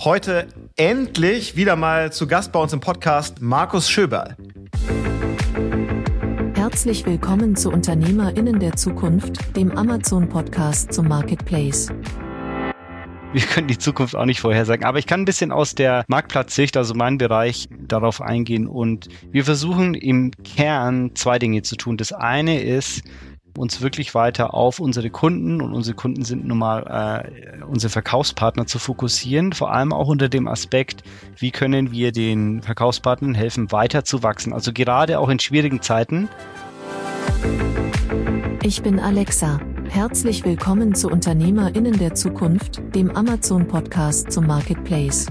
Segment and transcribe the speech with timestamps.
[0.00, 4.36] Heute endlich wieder mal zu Gast bei uns im Podcast Markus Schöberl.
[6.54, 11.88] Herzlich willkommen zu UnternehmerInnen der Zukunft, dem Amazon-Podcast zum Marketplace.
[13.32, 16.76] Wir können die Zukunft auch nicht vorhersagen, aber ich kann ein bisschen aus der Marktplatzsicht,
[16.76, 21.96] also meinem Bereich, darauf eingehen und wir versuchen im Kern zwei Dinge zu tun.
[21.96, 23.02] Das eine ist,
[23.56, 27.24] uns wirklich weiter auf unsere Kunden und unsere Kunden sind nun mal
[27.60, 31.02] äh, unsere Verkaufspartner zu fokussieren, vor allem auch unter dem Aspekt,
[31.38, 34.52] wie können wir den Verkaufspartnern helfen, weiter zu wachsen.
[34.52, 36.28] Also gerade auch in schwierigen Zeiten.
[38.62, 39.60] Ich bin Alexa.
[39.88, 45.26] Herzlich willkommen zu Unternehmerinnen der Zukunft, dem Amazon-Podcast zum Marketplace.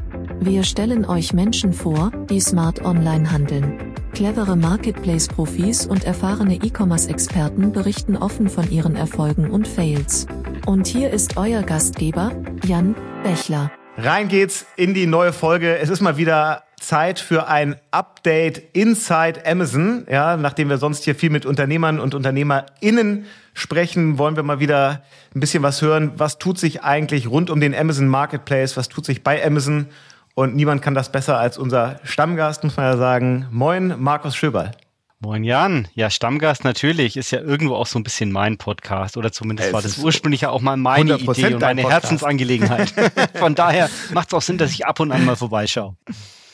[0.45, 3.93] Wir stellen euch Menschen vor, die smart online handeln.
[4.11, 10.27] Clevere Marketplace-Profis und erfahrene E-Commerce-Experten berichten offen von ihren Erfolgen und Fails.
[10.65, 12.33] Und hier ist euer Gastgeber,
[12.65, 12.93] Jan
[13.23, 13.71] Bechler.
[13.95, 15.77] Rein geht's in die neue Folge.
[15.77, 20.05] Es ist mal wieder Zeit für ein Update inside Amazon.
[20.11, 25.03] Ja, nachdem wir sonst hier viel mit Unternehmern und UnternehmerInnen sprechen, wollen wir mal wieder
[25.33, 26.11] ein bisschen was hören.
[26.17, 28.75] Was tut sich eigentlich rund um den Amazon Marketplace?
[28.75, 29.87] Was tut sich bei Amazon?
[30.35, 33.47] Und niemand kann das besser als unser Stammgast, muss man ja sagen.
[33.51, 34.71] Moin, Markus Schöberl.
[35.19, 39.31] Moin Jan, ja Stammgast natürlich, ist ja irgendwo auch so ein bisschen mein Podcast oder
[39.31, 41.87] zumindest es war das ursprünglich ja auch mal meine Idee und meine.
[41.87, 42.93] Herzensangelegenheit.
[43.35, 45.95] Von daher macht es auch Sinn, dass ich ab und an mal vorbeischaue.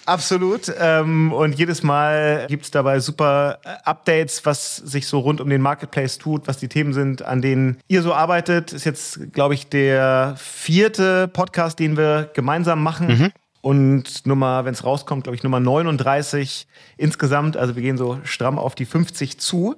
[0.05, 0.71] Absolut.
[0.80, 5.49] Ähm, und jedes Mal gibt es dabei super äh, Updates, was sich so rund um
[5.49, 8.73] den Marketplace tut, was die Themen sind, an denen ihr so arbeitet.
[8.73, 13.08] Ist jetzt, glaube ich, der vierte Podcast, den wir gemeinsam machen.
[13.08, 13.31] Mhm.
[13.61, 17.57] Und Nummer, wenn es rauskommt, glaube ich, Nummer 39 insgesamt.
[17.57, 19.75] Also wir gehen so stramm auf die 50 zu.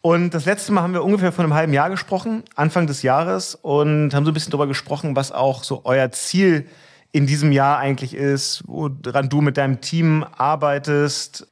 [0.00, 3.56] Und das letzte Mal haben wir ungefähr vor einem halben Jahr gesprochen, Anfang des Jahres,
[3.56, 6.66] und haben so ein bisschen darüber gesprochen, was auch so euer Ziel
[7.10, 11.48] in diesem Jahr eigentlich ist, woran du mit deinem Team arbeitest.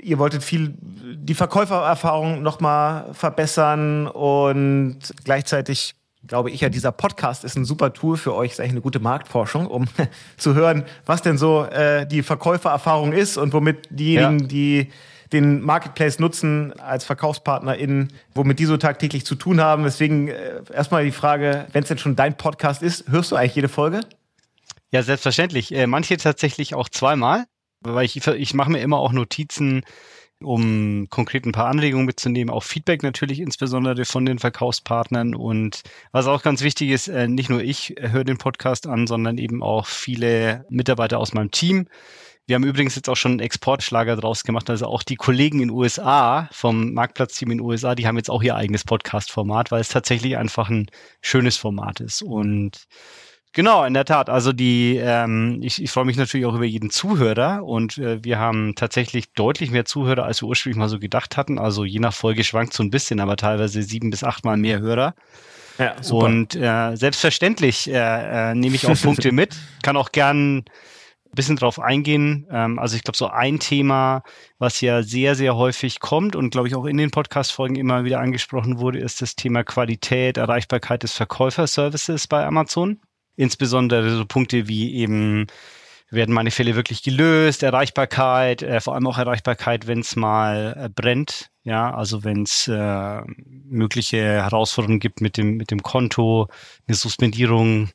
[0.00, 5.94] Ihr wolltet viel die Verkäufererfahrung nochmal verbessern und gleichzeitig
[6.26, 9.00] glaube ich ja, dieser Podcast ist ein super Tool für euch, ist eigentlich eine gute
[9.00, 9.86] Marktforschung, um
[10.36, 14.46] zu hören, was denn so äh, die Verkäufererfahrung ist und womit diejenigen, ja.
[14.46, 14.90] die
[15.32, 19.84] den Marketplace nutzen als VerkaufspartnerInnen, womit die so tagtäglich zu tun haben.
[19.84, 23.54] Deswegen äh, erstmal die Frage, wenn es denn schon dein Podcast ist, hörst du eigentlich
[23.54, 24.00] jede Folge?
[24.90, 25.72] Ja, selbstverständlich.
[25.72, 27.44] Äh, manche tatsächlich auch zweimal,
[27.80, 29.84] weil ich, ich mache mir immer auch Notizen
[30.42, 35.34] um konkret ein paar Anregungen mitzunehmen, auch Feedback natürlich insbesondere von den Verkaufspartnern.
[35.34, 39.38] Und was auch ganz wichtig ist, äh, nicht nur ich höre den Podcast an, sondern
[39.38, 41.86] eben auch viele Mitarbeiter aus meinem Team.
[42.46, 45.70] Wir haben übrigens jetzt auch schon einen Exportschlager draus gemacht, also auch die Kollegen in
[45.70, 50.36] USA vom Marktplatzteam in USA, die haben jetzt auch ihr eigenes Podcast-Format, weil es tatsächlich
[50.36, 50.90] einfach ein
[51.20, 52.22] schönes Format ist.
[52.22, 52.88] Und
[53.52, 54.30] Genau, in der Tat.
[54.30, 58.38] Also die, ähm, ich, ich freue mich natürlich auch über jeden Zuhörer und äh, wir
[58.38, 61.58] haben tatsächlich deutlich mehr Zuhörer, als wir ursprünglich mal so gedacht hatten.
[61.58, 65.14] Also je nach Folge schwankt so ein bisschen, aber teilweise sieben bis achtmal mehr Hörer.
[65.78, 66.26] Ja, super.
[66.26, 70.64] Und äh, selbstverständlich äh, äh, nehme ich auch Punkte mit, kann auch gern ein
[71.34, 72.46] bisschen drauf eingehen.
[72.52, 74.22] Ähm, also ich glaube, so ein Thema,
[74.58, 78.20] was ja sehr, sehr häufig kommt und glaube ich auch in den Podcast-Folgen immer wieder
[78.20, 83.00] angesprochen wurde, ist das Thema Qualität, Erreichbarkeit des Verkäuferservices bei Amazon.
[83.40, 85.46] Insbesondere so Punkte wie eben,
[86.10, 90.88] werden meine Fälle wirklich gelöst, Erreichbarkeit, äh, vor allem auch Erreichbarkeit, wenn es mal äh,
[90.90, 96.48] brennt, ja, also wenn es äh, mögliche Herausforderungen gibt mit dem, mit dem Konto,
[96.86, 97.88] eine Suspendierung,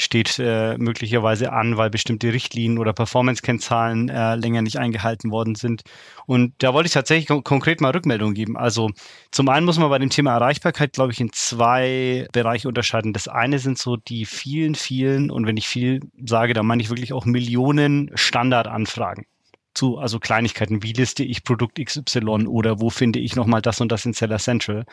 [0.00, 5.82] steht äh, möglicherweise an, weil bestimmte Richtlinien oder Performance-Kennzahlen äh, länger nicht eingehalten worden sind.
[6.26, 8.56] Und da wollte ich tatsächlich kon konkret mal Rückmeldung geben.
[8.56, 8.90] Also
[9.30, 13.12] zum einen muss man bei dem Thema Erreichbarkeit, glaube ich, in zwei Bereiche unterscheiden.
[13.12, 16.88] Das eine sind so die vielen, vielen, und wenn ich viel sage, dann meine ich
[16.88, 19.26] wirklich auch Millionen Standardanfragen
[19.74, 23.90] zu, also Kleinigkeiten, wie liste ich Produkt XY oder wo finde ich nochmal das und
[23.92, 24.84] das in Seller Central.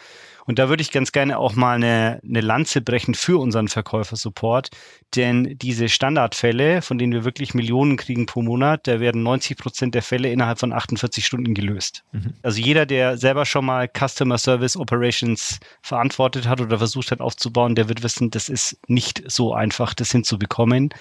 [0.45, 4.69] Und da würde ich ganz gerne auch mal eine, eine Lanze brechen für unseren Verkäufersupport,
[5.15, 9.95] denn diese Standardfälle, von denen wir wirklich Millionen kriegen pro Monat, da werden 90 Prozent
[9.95, 12.03] der Fälle innerhalb von 48 Stunden gelöst.
[12.11, 12.33] Mhm.
[12.43, 17.75] Also jeder, der selber schon mal Customer Service Operations verantwortet hat oder versucht hat aufzubauen,
[17.75, 20.93] der wird wissen, das ist nicht so einfach, das hinzubekommen.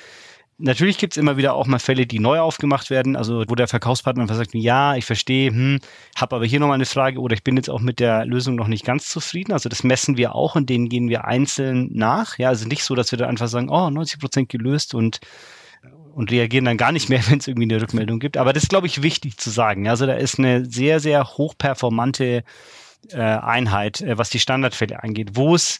[0.58, 4.22] Natürlich gibt's immer wieder auch mal Fälle, die neu aufgemacht werden, also wo der Verkaufspartner
[4.22, 5.80] einfach sagt, ja, ich verstehe, hm,
[6.16, 8.66] habe aber hier nochmal eine Frage oder ich bin jetzt auch mit der Lösung noch
[8.66, 9.52] nicht ganz zufrieden.
[9.52, 12.38] Also das messen wir auch und denen gehen wir einzeln nach.
[12.38, 15.20] Ja, also nicht so, dass wir da einfach sagen, oh, 90 Prozent gelöst und
[16.14, 18.38] und reagieren dann gar nicht mehr, wenn es irgendwie eine Rückmeldung gibt.
[18.38, 19.86] Aber das ist, glaube ich, wichtig zu sagen.
[19.86, 22.42] Also da ist eine sehr, sehr hochperformante
[23.10, 25.78] äh, Einheit, äh, was die Standardfälle angeht, wo es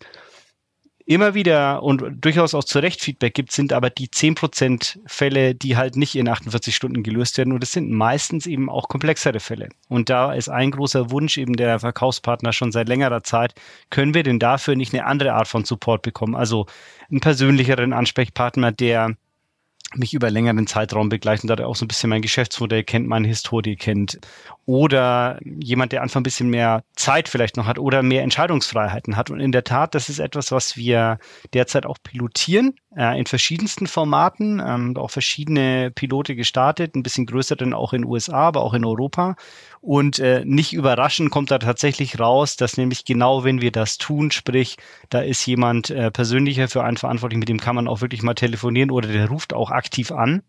[1.07, 5.77] immer wieder und durchaus auch zu Recht Feedback gibt, sind aber die 10% Fälle, die
[5.77, 7.53] halt nicht in 48 Stunden gelöst werden.
[7.53, 9.69] Und es sind meistens eben auch komplexere Fälle.
[9.89, 13.55] Und da ist ein großer Wunsch eben der Verkaufspartner schon seit längerer Zeit,
[13.89, 16.35] können wir denn dafür nicht eine andere Art von Support bekommen?
[16.35, 16.67] Also
[17.09, 19.17] einen persönlicheren Ansprechpartner, der
[19.99, 23.29] mich über längeren Zeitraum begleitet, da er auch so ein bisschen mein Geschäftsmodell kennt, meine
[23.29, 24.19] Historie kennt.
[24.65, 29.31] Oder jemand, der einfach ein bisschen mehr Zeit vielleicht noch hat oder mehr Entscheidungsfreiheiten hat.
[29.31, 31.19] Und in der Tat, das ist etwas, was wir
[31.55, 37.55] derzeit auch pilotieren äh, in verschiedensten Formaten, ähm, auch verschiedene Pilote gestartet, ein bisschen größer
[37.55, 39.37] dann auch in USA, aber auch in Europa.
[39.83, 44.31] Und äh, nicht überraschend kommt da tatsächlich raus, dass nämlich genau wenn wir das tun,
[44.31, 44.77] sprich,
[45.11, 48.35] da ist jemand äh, persönlicher für einen verantwortlich, mit dem kann man auch wirklich mal
[48.35, 50.43] telefonieren oder der ruft auch aktiv an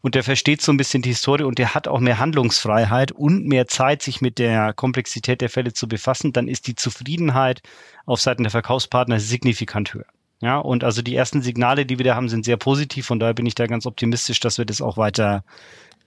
[0.00, 3.46] und der versteht so ein bisschen die Historie und der hat auch mehr Handlungsfreiheit und
[3.46, 7.62] mehr Zeit, sich mit der Komplexität der Fälle zu befassen, dann ist die Zufriedenheit
[8.06, 10.06] auf Seiten der Verkaufspartner signifikant höher.
[10.40, 13.06] Ja, und also die ersten Signale, die wir da haben, sind sehr positiv.
[13.06, 15.44] Von daher bin ich da ganz optimistisch, dass wir das auch weiter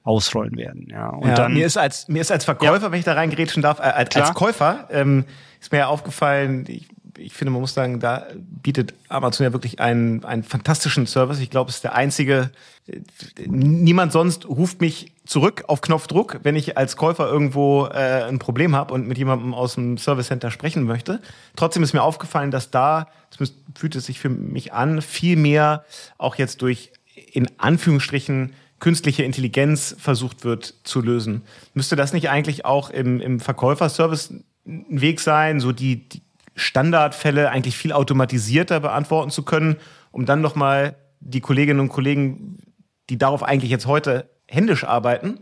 [0.03, 0.87] ausrollen werden.
[0.89, 2.91] Ja, und ja, dann, mir ist als mir ist als Verkäufer, ja.
[2.91, 5.25] wenn ich da reingerätschen darf, als, als Käufer ähm,
[5.61, 6.65] ist mir ja aufgefallen.
[6.67, 6.87] Ich,
[7.17, 11.39] ich finde, man muss sagen, da bietet Amazon ja wirklich einen, einen fantastischen Service.
[11.39, 12.51] Ich glaube, es ist der einzige.
[13.45, 18.75] Niemand sonst ruft mich zurück auf Knopfdruck, wenn ich als Käufer irgendwo äh, ein Problem
[18.75, 21.21] habe und mit jemandem aus dem Service Center sprechen möchte.
[21.55, 25.85] Trotzdem ist mir aufgefallen, dass da, zumindest fühlt es sich für mich an, viel mehr
[26.17, 26.91] auch jetzt durch
[27.31, 31.43] in Anführungsstrichen künstliche Intelligenz versucht wird zu lösen.
[31.73, 34.33] Müsste das nicht eigentlich auch im, im Verkäuferservice
[34.65, 36.21] ein Weg sein, so die, die
[36.55, 39.77] Standardfälle eigentlich viel automatisierter beantworten zu können,
[40.11, 42.57] um dann nochmal die Kolleginnen und Kollegen,
[43.09, 45.39] die darauf eigentlich jetzt heute händisch arbeiten,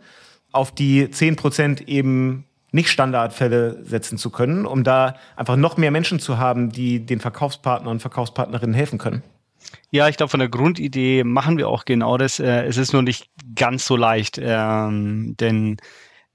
[0.52, 6.20] auf die 10% eben nicht Standardfälle setzen zu können, um da einfach noch mehr Menschen
[6.20, 9.24] zu haben, die den Verkaufspartnern und Verkaufspartnerinnen helfen können.
[9.92, 12.40] Ja, ich glaube, von der Grundidee machen wir auch genau das.
[12.40, 15.78] Äh, es ist nur nicht ganz so leicht, ähm, denn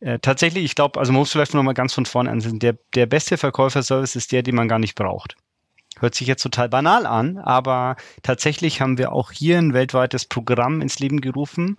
[0.00, 2.58] äh, tatsächlich, ich glaube, also man muss vielleicht noch mal ganz von vorne ansehen.
[2.58, 5.37] Der, der beste Verkäuferservice ist der, den man gar nicht braucht.
[5.98, 10.82] Hört sich jetzt total banal an, aber tatsächlich haben wir auch hier ein weltweites Programm
[10.82, 11.76] ins Leben gerufen,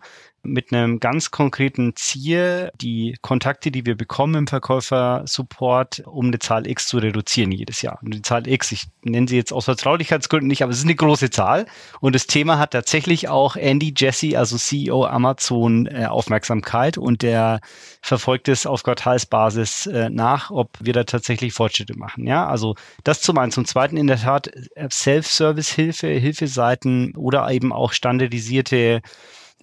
[0.47, 6.67] mit einem ganz konkreten Ziel, die Kontakte, die wir bekommen im Verkäufer-Support, um eine Zahl
[6.67, 7.99] X zu reduzieren jedes Jahr.
[8.01, 10.95] Und die Zahl X, ich nenne sie jetzt aus Vertraulichkeitsgründen nicht, aber es ist eine
[10.95, 11.65] große Zahl.
[11.99, 17.59] Und das Thema hat tatsächlich auch Andy Jesse, also CEO Amazon, äh, Aufmerksamkeit und der
[18.01, 22.25] verfolgt es auf Quartalsbasis äh, nach, ob wir da tatsächlich Fortschritte machen.
[22.25, 23.51] Ja, also das zum einen.
[23.51, 29.01] Zum zweiten in der Tat äh, Self-Service-Hilfe, Hilfeseiten oder eben auch standardisierte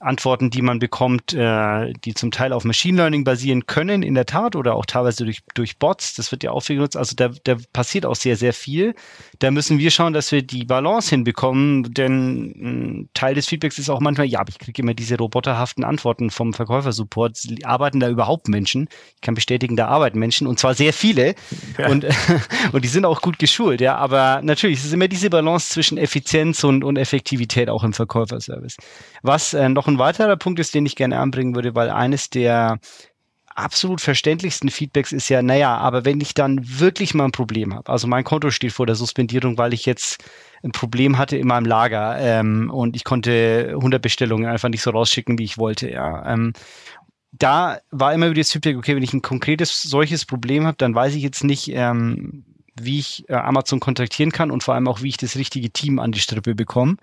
[0.01, 4.27] Antworten, die man bekommt, äh, die zum Teil auf Machine Learning basieren können, in der
[4.27, 6.15] Tat, oder auch teilweise durch, durch Bots.
[6.15, 6.97] Das wird ja auch viel genutzt.
[6.97, 8.95] Also da, da passiert auch sehr, sehr viel.
[9.39, 13.89] Da müssen wir schauen, dass wir die Balance hinbekommen, denn ein Teil des Feedbacks ist
[13.89, 17.39] auch manchmal, ja, ich kriege immer diese roboterhaften Antworten vom Verkäufersupport.
[17.63, 18.89] Arbeiten da überhaupt Menschen?
[19.15, 21.35] Ich kann bestätigen, da arbeiten Menschen und zwar sehr viele.
[21.79, 21.89] Ja.
[21.89, 22.05] Und,
[22.73, 23.97] und die sind auch gut geschult, ja.
[23.97, 28.77] Aber natürlich, es ist immer diese Balance zwischen Effizienz und, und Effektivität auch im Verkäuferservice.
[29.23, 32.79] Was äh, noch ein weiterer Punkt ist, den ich gerne anbringen würde, weil eines der
[33.55, 37.91] absolut verständlichsten Feedbacks ist ja, naja, aber wenn ich dann wirklich mal ein Problem habe,
[37.91, 40.25] also mein Konto steht vor der Suspendierung, weil ich jetzt
[40.63, 44.91] ein Problem hatte in meinem Lager ähm, und ich konnte 100 Bestellungen einfach nicht so
[44.91, 46.33] rausschicken, wie ich wollte, ja.
[46.33, 46.53] Ähm,
[47.33, 50.95] da war immer wieder das Feedback, okay, wenn ich ein konkretes solches Problem habe, dann
[50.95, 52.45] weiß ich jetzt nicht, ähm,
[52.75, 55.99] wie ich äh, Amazon kontaktieren kann und vor allem auch, wie ich das richtige Team
[55.99, 56.97] an die Strippe bekomme.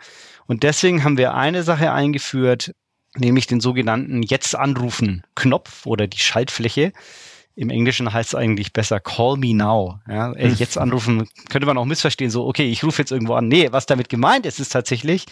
[0.48, 2.74] Und deswegen haben wir eine Sache eingeführt,
[3.16, 6.94] nämlich den sogenannten Jetzt anrufen Knopf oder die Schaltfläche.
[7.56, 10.00] Im Englischen heißt es eigentlich besser Call me now.
[10.08, 13.48] Ja, äh, jetzt anrufen könnte man auch missverstehen, so, okay, ich rufe jetzt irgendwo an.
[13.48, 15.26] Nee, was damit gemeint ist, ist tatsächlich,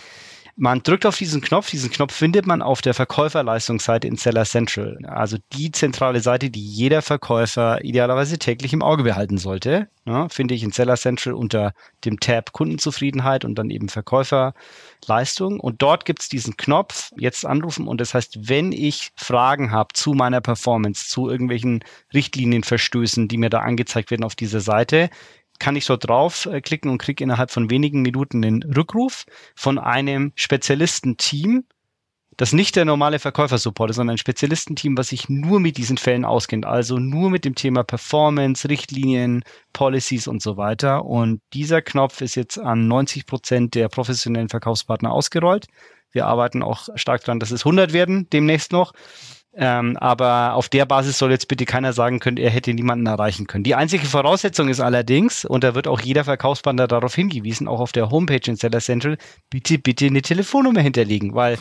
[0.59, 1.69] man drückt auf diesen Knopf.
[1.69, 4.99] Diesen Knopf findet man auf der Verkäuferleistungsseite in Seller Central.
[5.07, 9.87] Also die zentrale Seite, die jeder Verkäufer idealerweise täglich im Auge behalten sollte.
[10.05, 11.73] Ja, finde ich in Seller Central unter
[12.03, 15.61] dem Tab Kundenzufriedenheit und dann eben Verkäuferleistung.
[15.61, 17.87] Und dort gibt es diesen Knopf, jetzt anrufen.
[17.87, 23.49] Und das heißt, wenn ich Fragen habe zu meiner Performance, zu irgendwelchen Richtlinienverstößen, die mir
[23.49, 25.09] da angezeigt werden auf dieser Seite,
[25.59, 29.25] kann ich dort draufklicken äh, und kriege innerhalb von wenigen Minuten den Rückruf
[29.55, 31.65] von einem Spezialistenteam,
[32.37, 36.23] das nicht der normale Verkäufersupport ist, sondern ein Spezialistenteam, was sich nur mit diesen Fällen
[36.23, 41.03] auskennt, also nur mit dem Thema Performance, Richtlinien, Policies und so weiter.
[41.03, 45.67] Und dieser Knopf ist jetzt an 90 Prozent der professionellen Verkaufspartner ausgerollt.
[46.11, 48.93] Wir arbeiten auch stark daran, dass es 100 werden demnächst noch.
[49.55, 53.47] Ähm, aber auf der Basis soll jetzt bitte keiner sagen können, er hätte niemanden erreichen
[53.47, 53.63] können.
[53.63, 57.91] Die einzige Voraussetzung ist allerdings, und da wird auch jeder Verkaufspartner darauf hingewiesen, auch auf
[57.91, 59.17] der Homepage in Seller Central,
[59.49, 61.57] bitte, bitte eine Telefonnummer hinterlegen, weil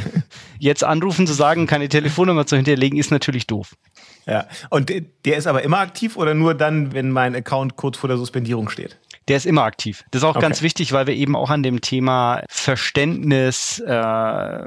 [0.58, 3.76] jetzt anrufen zu sagen, keine Telefonnummer zu hinterlegen, ist natürlich doof.
[4.26, 4.92] Ja, und
[5.24, 8.68] der ist aber immer aktiv oder nur dann, wenn mein Account kurz vor der Suspendierung
[8.68, 8.98] steht?
[9.32, 10.04] Der ist immer aktiv.
[10.10, 10.42] Das ist auch okay.
[10.42, 14.66] ganz wichtig, weil wir eben auch an dem Thema Verständnis äh,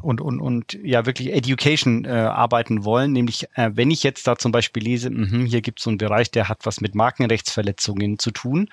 [0.00, 3.10] und, und, und ja wirklich Education äh, arbeiten wollen.
[3.10, 5.98] Nämlich, äh, wenn ich jetzt da zum Beispiel lese, mh, hier gibt es so einen
[5.98, 8.68] Bereich, der hat was mit Markenrechtsverletzungen zu tun.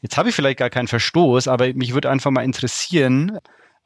[0.00, 3.38] Jetzt habe ich vielleicht gar keinen Verstoß, aber mich würde einfach mal interessieren,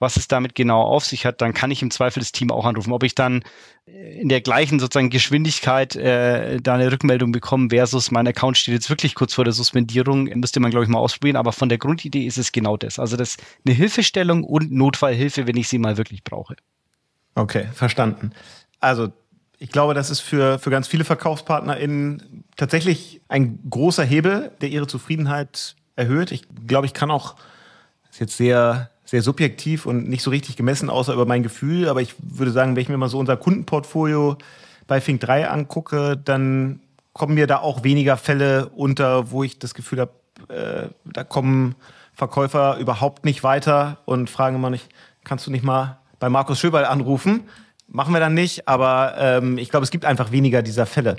[0.04, 2.66] was es damit genau auf sich hat, dann kann ich im Zweifel das Team auch
[2.66, 2.92] anrufen.
[2.92, 3.42] Ob ich dann
[3.86, 8.90] in der gleichen sozusagen Geschwindigkeit äh, da eine Rückmeldung bekomme versus mein Account steht jetzt
[8.90, 11.36] wirklich kurz vor der Suspendierung, müsste man glaube ich mal ausprobieren.
[11.36, 12.98] Aber von der Grundidee ist es genau das.
[12.98, 16.56] Also das eine Hilfestellung und Notfallhilfe, wenn ich sie mal wirklich brauche.
[17.34, 18.32] Okay, verstanden.
[18.80, 19.10] Also
[19.58, 24.86] ich glaube, das ist für, für ganz viele VerkaufspartnerInnen tatsächlich ein großer Hebel, der ihre
[24.86, 26.32] Zufriedenheit erhöht.
[26.32, 27.36] Ich glaube, ich kann auch,
[28.02, 31.88] das ist jetzt sehr sehr subjektiv und nicht so richtig gemessen, außer über mein Gefühl.
[31.88, 34.36] Aber ich würde sagen, wenn ich mir mal so unser Kundenportfolio
[34.86, 36.80] bei Fink 3 angucke, dann
[37.12, 40.12] kommen mir da auch weniger Fälle unter, wo ich das Gefühl habe,
[40.48, 41.74] äh, da kommen
[42.14, 44.88] Verkäufer überhaupt nicht weiter und fragen immer nicht,
[45.24, 47.48] kannst du nicht mal bei Markus Schöberl anrufen?
[47.88, 51.16] Machen wir dann nicht, aber ähm, ich glaube, es gibt einfach weniger dieser Fälle.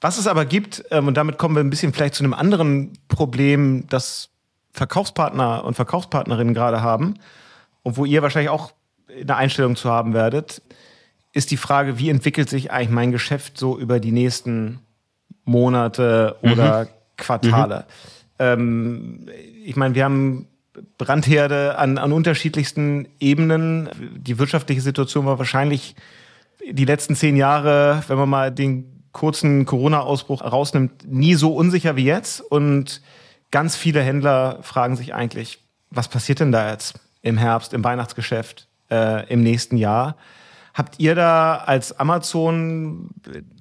[0.00, 2.92] Was es aber gibt, ähm, und damit kommen wir ein bisschen vielleicht zu einem anderen
[3.08, 4.31] Problem, das
[4.72, 7.14] Verkaufspartner und Verkaufspartnerinnen gerade haben
[7.82, 8.72] und wo ihr wahrscheinlich auch
[9.08, 10.62] eine Einstellung zu haben werdet,
[11.32, 14.80] ist die Frage, wie entwickelt sich eigentlich mein Geschäft so über die nächsten
[15.44, 16.88] Monate oder mhm.
[17.16, 17.76] Quartale?
[17.78, 17.84] Mhm.
[18.38, 19.28] Ähm,
[19.64, 20.48] ich meine, wir haben
[20.98, 23.88] Brandherde an, an unterschiedlichsten Ebenen.
[24.16, 25.94] Die wirtschaftliche Situation war wahrscheinlich
[26.70, 32.04] die letzten zehn Jahre, wenn man mal den kurzen Corona-Ausbruch rausnimmt, nie so unsicher wie
[32.04, 32.40] jetzt.
[32.40, 33.02] Und
[33.52, 38.66] ganz viele Händler fragen sich eigentlich, was passiert denn da jetzt im Herbst, im Weihnachtsgeschäft,
[38.90, 40.16] äh, im nächsten Jahr?
[40.74, 43.10] Habt ihr da als Amazon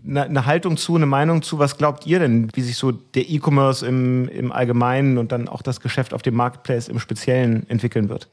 [0.03, 1.59] eine, eine Haltung zu, eine Meinung zu?
[1.59, 5.61] Was glaubt ihr denn, wie sich so der E-Commerce im, im Allgemeinen und dann auch
[5.61, 8.29] das Geschäft auf dem Marketplace im Speziellen entwickeln wird?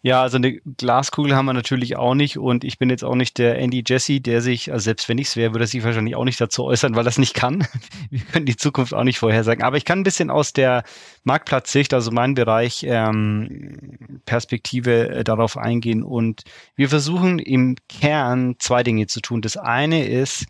[0.00, 3.36] Ja, also eine Glaskugel haben wir natürlich auch nicht und ich bin jetzt auch nicht
[3.36, 6.14] der Andy Jesse, der sich, also selbst wenn ich es wäre, würde er sich wahrscheinlich
[6.14, 7.66] auch nicht dazu äußern, weil es nicht kann.
[8.10, 9.64] Wir können die Zukunft auch nicht vorhersagen.
[9.64, 10.84] Aber ich kann ein bisschen aus der
[11.24, 16.42] Marktplatzsicht, also mein Bereich, ähm, Perspektive äh, darauf eingehen und
[16.76, 19.42] wir versuchen im Kern zwei Dinge zu tun.
[19.42, 20.46] Das eine ist,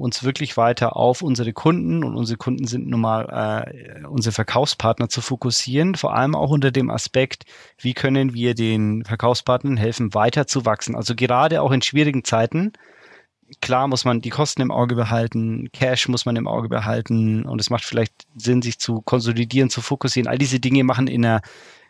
[0.00, 5.08] uns wirklich weiter auf unsere Kunden und unsere Kunden sind nun mal äh, unsere Verkaufspartner
[5.08, 7.44] zu fokussieren, vor allem auch unter dem Aspekt,
[7.78, 10.94] wie können wir den Verkaufspartnern helfen, weiter zu wachsen.
[10.94, 12.72] Also gerade auch in schwierigen Zeiten,
[13.60, 17.60] klar muss man die Kosten im Auge behalten, Cash muss man im Auge behalten und
[17.60, 20.28] es macht vielleicht Sinn, sich zu konsolidieren, zu fokussieren.
[20.28, 21.40] All diese Dinge machen in einer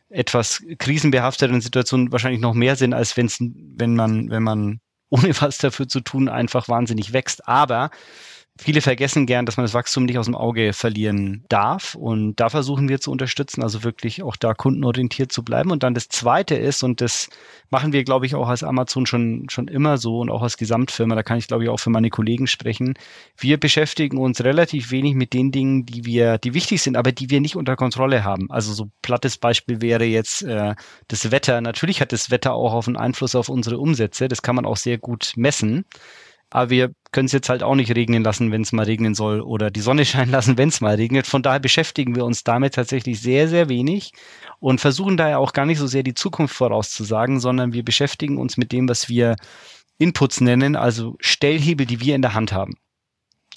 [0.09, 5.59] etwas krisenbehafteten Situation wahrscheinlich noch mehr Sinn, als wenn's, wenn man, wenn man ohne was
[5.59, 7.47] dafür zu tun, einfach wahnsinnig wächst.
[7.49, 7.91] Aber
[8.59, 11.95] Viele vergessen gern, dass man das Wachstum nicht aus dem Auge verlieren darf.
[11.95, 15.71] Und da versuchen wir zu unterstützen, also wirklich auch da kundenorientiert zu bleiben.
[15.71, 17.29] Und dann das Zweite ist, und das
[17.71, 21.15] machen wir, glaube ich, auch als Amazon schon, schon immer so und auch als Gesamtfirma,
[21.15, 22.95] da kann ich, glaube ich, auch für meine Kollegen sprechen.
[23.37, 27.29] Wir beschäftigen uns relativ wenig mit den Dingen, die wir, die wichtig sind, aber die
[27.29, 28.51] wir nicht unter Kontrolle haben.
[28.51, 30.75] Also so plattes Beispiel wäre jetzt äh,
[31.09, 31.61] das Wetter.
[31.61, 34.29] Natürlich hat das Wetter auch auf einen Einfluss auf unsere Umsätze.
[34.29, 35.85] Das kann man auch sehr gut messen.
[36.51, 39.41] Aber wir können es jetzt halt auch nicht regnen lassen, wenn es mal regnen soll
[39.41, 41.27] oder die Sonne scheinen lassen, wenn es mal regnet.
[41.27, 44.13] Von daher beschäftigen wir uns damit tatsächlich sehr, sehr wenig
[44.61, 48.57] und versuchen daher auch gar nicht so sehr die Zukunft vorauszusagen, sondern wir beschäftigen uns
[48.57, 49.37] mit dem, was wir
[49.99, 52.75] Inputs nennen, also Stellhebel, die wir in der Hand haben.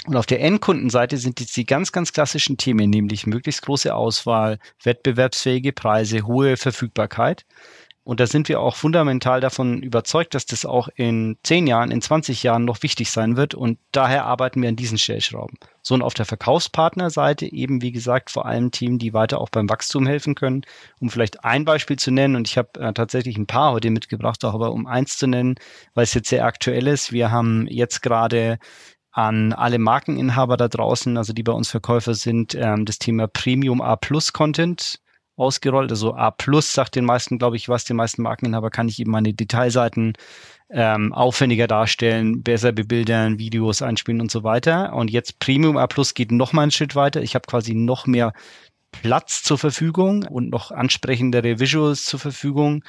[0.08, 4.58] Und auf der Endkundenseite sind jetzt die ganz, ganz klassischen Themen, nämlich möglichst große Auswahl,
[4.84, 7.46] wettbewerbsfähige Preise, hohe Verfügbarkeit.
[8.10, 12.02] Und da sind wir auch fundamental davon überzeugt, dass das auch in zehn Jahren, in
[12.02, 13.54] 20 Jahren noch wichtig sein wird.
[13.54, 15.60] Und daher arbeiten wir an diesen Stellschrauben.
[15.84, 19.70] So und auf der Verkaufspartnerseite eben, wie gesagt, vor allem Themen, die weiter auch beim
[19.70, 20.64] Wachstum helfen können.
[21.00, 24.44] Um vielleicht ein Beispiel zu nennen, und ich habe äh, tatsächlich ein paar heute mitgebracht,
[24.44, 25.54] aber um eins zu nennen,
[25.94, 27.12] weil es jetzt sehr aktuell ist.
[27.12, 28.58] Wir haben jetzt gerade
[29.12, 33.82] an alle Markeninhaber da draußen, also die bei uns Verkäufer sind, ähm, das Thema Premium
[33.82, 35.00] A Plus Content
[35.40, 35.92] ausgerollt.
[35.92, 39.12] Also A Plus sagt den meisten, glaube ich, was den meisten Markeninhaber kann ich eben
[39.12, 40.14] meine Detailseiten
[40.70, 44.94] ähm, aufwendiger darstellen, besser bebildern, Videos einspielen und so weiter.
[44.94, 47.22] Und jetzt Premium A Plus geht noch mal einen Schritt weiter.
[47.22, 48.34] Ich habe quasi noch mehr
[48.92, 52.84] Platz zur Verfügung und noch ansprechendere Visuals zur Verfügung.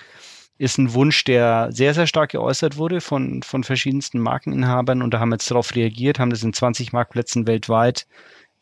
[0.58, 5.20] ist ein Wunsch, der sehr, sehr stark geäußert wurde von, von verschiedensten Markeninhabern und da
[5.20, 8.06] haben wir jetzt darauf reagiert, haben das in 20 Marktplätzen weltweit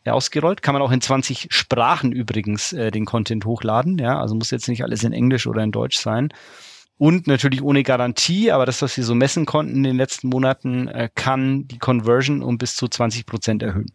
[0.06, 0.62] ausgerollt.
[0.62, 3.98] Kann man auch in 20 Sprachen übrigens äh, den Content hochladen.
[3.98, 6.32] Ja, also muss jetzt nicht alles in Englisch oder in Deutsch sein.
[6.98, 10.88] Und natürlich ohne Garantie, aber das, was wir so messen konnten in den letzten Monaten,
[10.88, 13.92] äh, kann die Conversion um bis zu 20 Prozent erhöhen.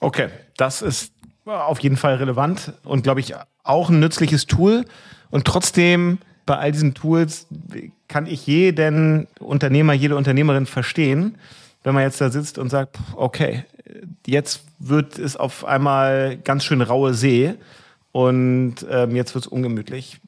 [0.00, 1.12] Okay, das ist
[1.44, 4.84] auf jeden Fall relevant und glaube ich auch ein nützliches Tool.
[5.30, 7.46] Und trotzdem bei all diesen Tools
[8.08, 11.36] kann ich jeden Unternehmer, jede Unternehmerin verstehen,
[11.82, 13.64] wenn man jetzt da sitzt und sagt, okay,
[14.26, 17.54] jetzt wird es auf einmal ganz schön raue See
[18.12, 20.20] und ähm, jetzt wird es ungemütlich.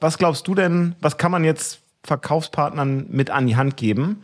[0.00, 4.22] Was, glaubst du denn, was kann man jetzt Verkaufspartnern mit an die Hand geben?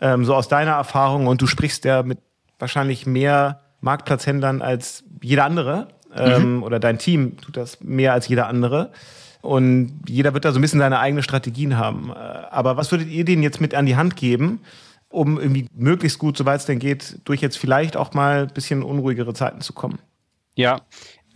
[0.00, 2.18] Ähm, so aus deiner Erfahrung und du sprichst ja mit
[2.58, 6.62] wahrscheinlich mehr Marktplatzhändlern als jeder andere ähm, mhm.
[6.62, 8.90] oder dein Team tut das mehr als jeder andere.
[9.40, 12.10] Und jeder wird da so ein bisschen seine eigenen Strategien haben.
[12.10, 14.60] Äh, aber was würdet ihr denen jetzt mit an die Hand geben,
[15.12, 18.82] um irgendwie möglichst gut, soweit es denn geht, durch jetzt vielleicht auch mal ein bisschen
[18.82, 19.98] unruhigere Zeiten zu kommen?
[20.54, 20.80] Ja,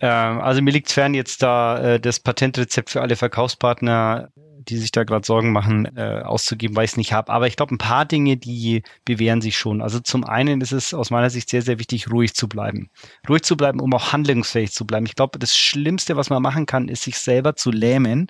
[0.00, 4.30] äh, also mir liegt fern, jetzt da äh, das Patentrezept für alle Verkaufspartner
[4.68, 7.32] die sich da gerade Sorgen machen, äh, auszugeben, weil ich es nicht habe.
[7.32, 9.80] Aber ich glaube, ein paar Dinge, die bewähren sich schon.
[9.80, 12.90] Also zum einen ist es aus meiner Sicht sehr, sehr wichtig, ruhig zu bleiben.
[13.28, 15.06] Ruhig zu bleiben, um auch handlungsfähig zu bleiben.
[15.06, 18.28] Ich glaube, das Schlimmste, was man machen kann, ist, sich selber zu lähmen,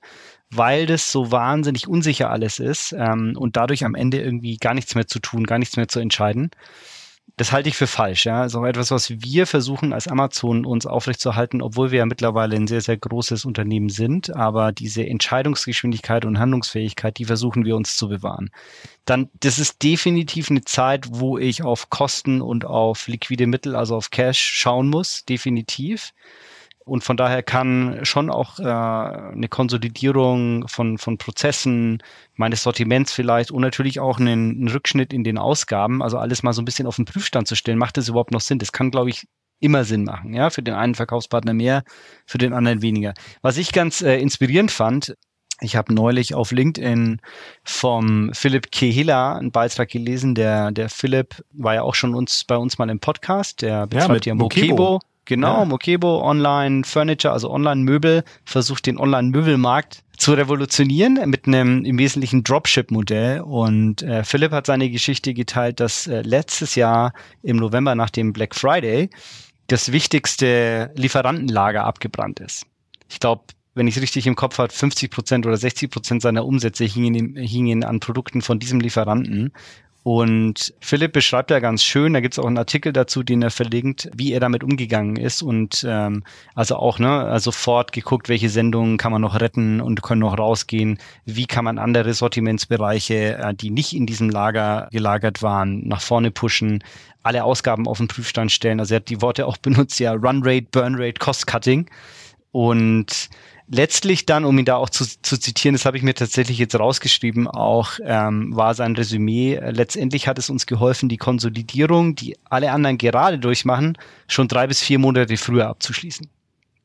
[0.51, 4.95] weil das so wahnsinnig unsicher alles ist ähm, und dadurch am Ende irgendwie gar nichts
[4.95, 6.51] mehr zu tun, gar nichts mehr zu entscheiden.
[7.39, 8.25] Das halte ich für falsch.
[8.25, 12.57] Ja, ist auch etwas, was wir versuchen als Amazon uns aufrechtzuerhalten, obwohl wir ja mittlerweile
[12.57, 14.35] ein sehr, sehr großes Unternehmen sind.
[14.35, 18.51] Aber diese Entscheidungsgeschwindigkeit und Handlungsfähigkeit, die versuchen wir uns zu bewahren.
[19.05, 23.97] Dann, das ist definitiv eine Zeit, wo ich auf Kosten und auf liquide Mittel, also
[23.97, 25.25] auf Cash schauen muss.
[25.27, 26.15] Definitiv.
[26.87, 32.01] Und von daher kann schon auch äh, eine Konsolidierung von, von Prozessen,
[32.37, 36.53] meines Sortiments vielleicht und natürlich auch einen, einen Rückschnitt in den Ausgaben, also alles mal
[36.53, 37.77] so ein bisschen auf den Prüfstand zu stellen.
[37.77, 38.61] Macht das überhaupt noch Sinn?
[38.61, 39.27] Das kann, glaube ich,
[39.59, 40.33] immer Sinn machen.
[40.33, 41.83] Ja, für den einen Verkaufspartner mehr,
[42.25, 43.15] für den anderen weniger.
[43.43, 45.17] Was ich ganz äh, inspirierend fand,
[45.61, 47.21] ich habe neulich auf LinkedIn
[47.65, 50.37] vom Philipp Kehila einen Beitrag gelesen.
[50.37, 53.63] Der, der Philipp war ja auch schon uns bei uns mal im Podcast.
[53.63, 54.67] Der betreibt ja, ja Mokebo.
[54.69, 55.01] Mokebo.
[55.27, 55.65] Genau, ja.
[55.65, 63.41] Mokebo Online Furniture, also Online-Möbel, versucht den Online-Möbelmarkt zu revolutionieren mit einem im Wesentlichen Dropship-Modell.
[63.41, 67.13] Und äh, Philipp hat seine Geschichte geteilt, dass äh, letztes Jahr
[67.43, 69.11] im November nach dem Black Friday
[69.67, 72.65] das wichtigste Lieferantenlager abgebrannt ist.
[73.09, 73.43] Ich glaube,
[73.75, 77.37] wenn ich es richtig im Kopf habe, 50 Prozent oder 60 Prozent seiner Umsätze hingen,
[77.37, 79.53] hingen an Produkten von diesem Lieferanten.
[80.07, 83.51] Und Philipp beschreibt ja ganz schön, da gibt es auch einen Artikel dazu, den er
[83.51, 86.23] verlinkt, wie er damit umgegangen ist und ähm,
[86.55, 90.39] also auch ne, also sofort geguckt, welche Sendungen kann man noch retten und können noch
[90.39, 96.03] rausgehen, wie kann man andere Sortimentsbereiche, äh, die nicht in diesem Lager gelagert waren, nach
[96.03, 96.85] vorne pushen,
[97.25, 98.79] alle Ausgaben auf den Prüfstand stellen.
[98.79, 101.91] Also er hat die Worte auch benutzt, ja, Run Rate, Burn Rate, Cost Cutting.
[102.53, 103.29] Und
[103.69, 106.79] letztlich dann, um ihn da auch zu, zu zitieren, das habe ich mir tatsächlich jetzt
[106.79, 112.37] rausgeschrieben, auch ähm, war sein Resümee, äh, letztendlich hat es uns geholfen, die Konsolidierung, die
[112.45, 113.99] alle anderen gerade durchmachen,
[114.29, 116.29] schon drei bis vier Monate früher abzuschließen.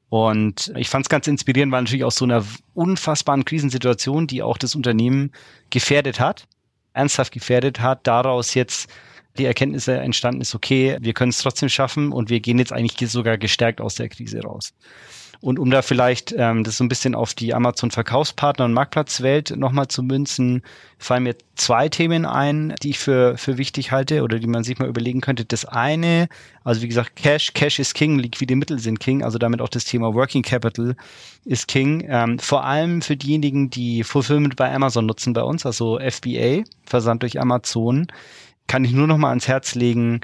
[0.09, 4.57] Und ich fand es ganz inspirierend, weil natürlich aus so einer unfassbaren Krisensituation, die auch
[4.57, 5.31] das Unternehmen
[5.69, 6.47] gefährdet hat,
[6.93, 8.89] ernsthaft gefährdet hat, daraus jetzt
[9.37, 13.09] die Erkenntnisse entstanden ist, okay, wir können es trotzdem schaffen und wir gehen jetzt eigentlich
[13.09, 14.73] sogar gestärkt aus der Krise raus.
[15.41, 19.87] Und um da vielleicht ähm, das so ein bisschen auf die Amazon-Verkaufspartner und Marktplatzwelt nochmal
[19.87, 20.61] zu münzen,
[20.99, 24.77] fallen mir zwei Themen ein, die ich für, für wichtig halte oder die man sich
[24.77, 25.43] mal überlegen könnte.
[25.43, 26.27] Das eine,
[26.63, 29.83] also wie gesagt, Cash, Cash ist King, liquide Mittel sind King, also damit auch das
[29.83, 30.95] Thema Working Capital
[31.43, 32.05] ist King.
[32.07, 37.23] Ähm, vor allem für diejenigen, die Fulfillment bei Amazon nutzen bei uns, also FBA, Versand
[37.23, 38.05] durch Amazon
[38.67, 40.21] kann ich nur noch mal ans Herz legen,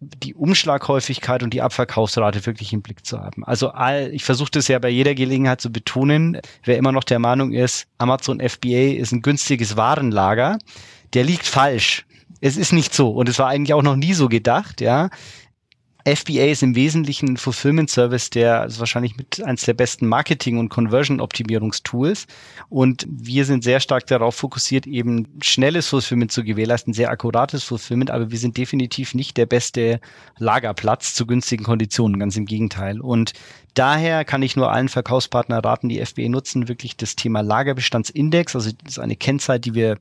[0.00, 3.44] die Umschlaghäufigkeit und die Abverkaufsrate wirklich im Blick zu haben.
[3.44, 7.18] Also all, ich versuche das ja bei jeder Gelegenheit zu betonen, wer immer noch der
[7.18, 10.58] Meinung ist, Amazon FBA ist ein günstiges Warenlager,
[11.14, 12.06] der liegt falsch.
[12.40, 15.10] Es ist nicht so und es war eigentlich auch noch nie so gedacht, ja.
[16.16, 20.58] FBA ist im Wesentlichen ein Fulfillment Service, der ist wahrscheinlich mit eins der besten Marketing-
[20.58, 22.26] und Conversion-Optimierungstools.
[22.68, 28.10] Und wir sind sehr stark darauf fokussiert, eben schnelles Fulfillment zu gewährleisten, sehr akkurates Fulfillment,
[28.10, 30.00] aber wir sind definitiv nicht der beste
[30.38, 33.00] Lagerplatz zu günstigen Konditionen, ganz im Gegenteil.
[33.00, 33.32] Und
[33.74, 38.70] daher kann ich nur allen Verkaufspartnern raten, die FBA nutzen, wirklich das Thema Lagerbestandsindex, also
[38.84, 39.98] das ist eine Kennzahl, die wir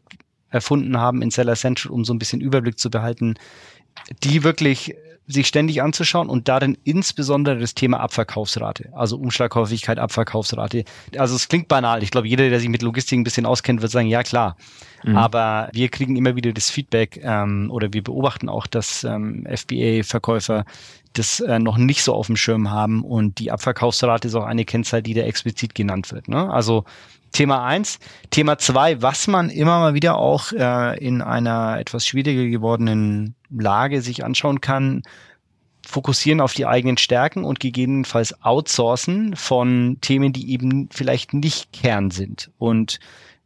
[0.50, 3.36] erfunden haben in Seller Central, um so ein bisschen Überblick zu behalten,
[4.24, 4.96] die wirklich
[5.28, 10.86] sich ständig anzuschauen und darin insbesondere das Thema Abverkaufsrate, also Umschlaghäufigkeit, Abverkaufsrate.
[11.18, 12.02] Also es klingt banal.
[12.02, 14.56] Ich glaube, jeder, der sich mit Logistik ein bisschen auskennt, wird sagen, ja klar.
[15.04, 15.18] Mhm.
[15.18, 20.66] Aber wir kriegen immer wieder das Feedback ähm, oder wir beobachten auch, dass ähm, FBA-Verkäufer
[21.14, 24.66] das äh, noch nicht so auf dem Schirm haben und die Abverkaufsrate ist auch eine
[24.66, 26.28] Kennzahl, die da explizit genannt wird.
[26.28, 26.50] Ne?
[26.50, 26.86] Also
[27.32, 28.00] Thema eins.
[28.30, 34.02] Thema zwei, was man immer mal wieder auch äh, in einer etwas schwieriger gewordenen Lage
[34.02, 35.04] sich anschauen kann,
[35.86, 42.12] fokussieren auf die eigenen Stärken und gegebenenfalls outsourcen von Themen, die eben vielleicht nicht Kern
[42.12, 42.52] sind.
[42.58, 43.00] Und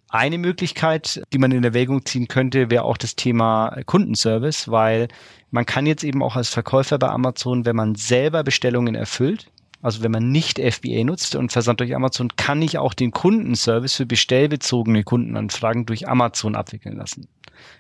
[0.09, 5.07] eine Möglichkeit, die man in Erwägung ziehen könnte, wäre auch das Thema Kundenservice, weil
[5.51, 9.49] man kann jetzt eben auch als Verkäufer bei Amazon, wenn man selber Bestellungen erfüllt,
[9.81, 13.95] also wenn man nicht FBA nutzt und Versand durch Amazon, kann ich auch den Kundenservice
[13.95, 17.27] für bestellbezogene Kundenanfragen durch Amazon abwickeln lassen.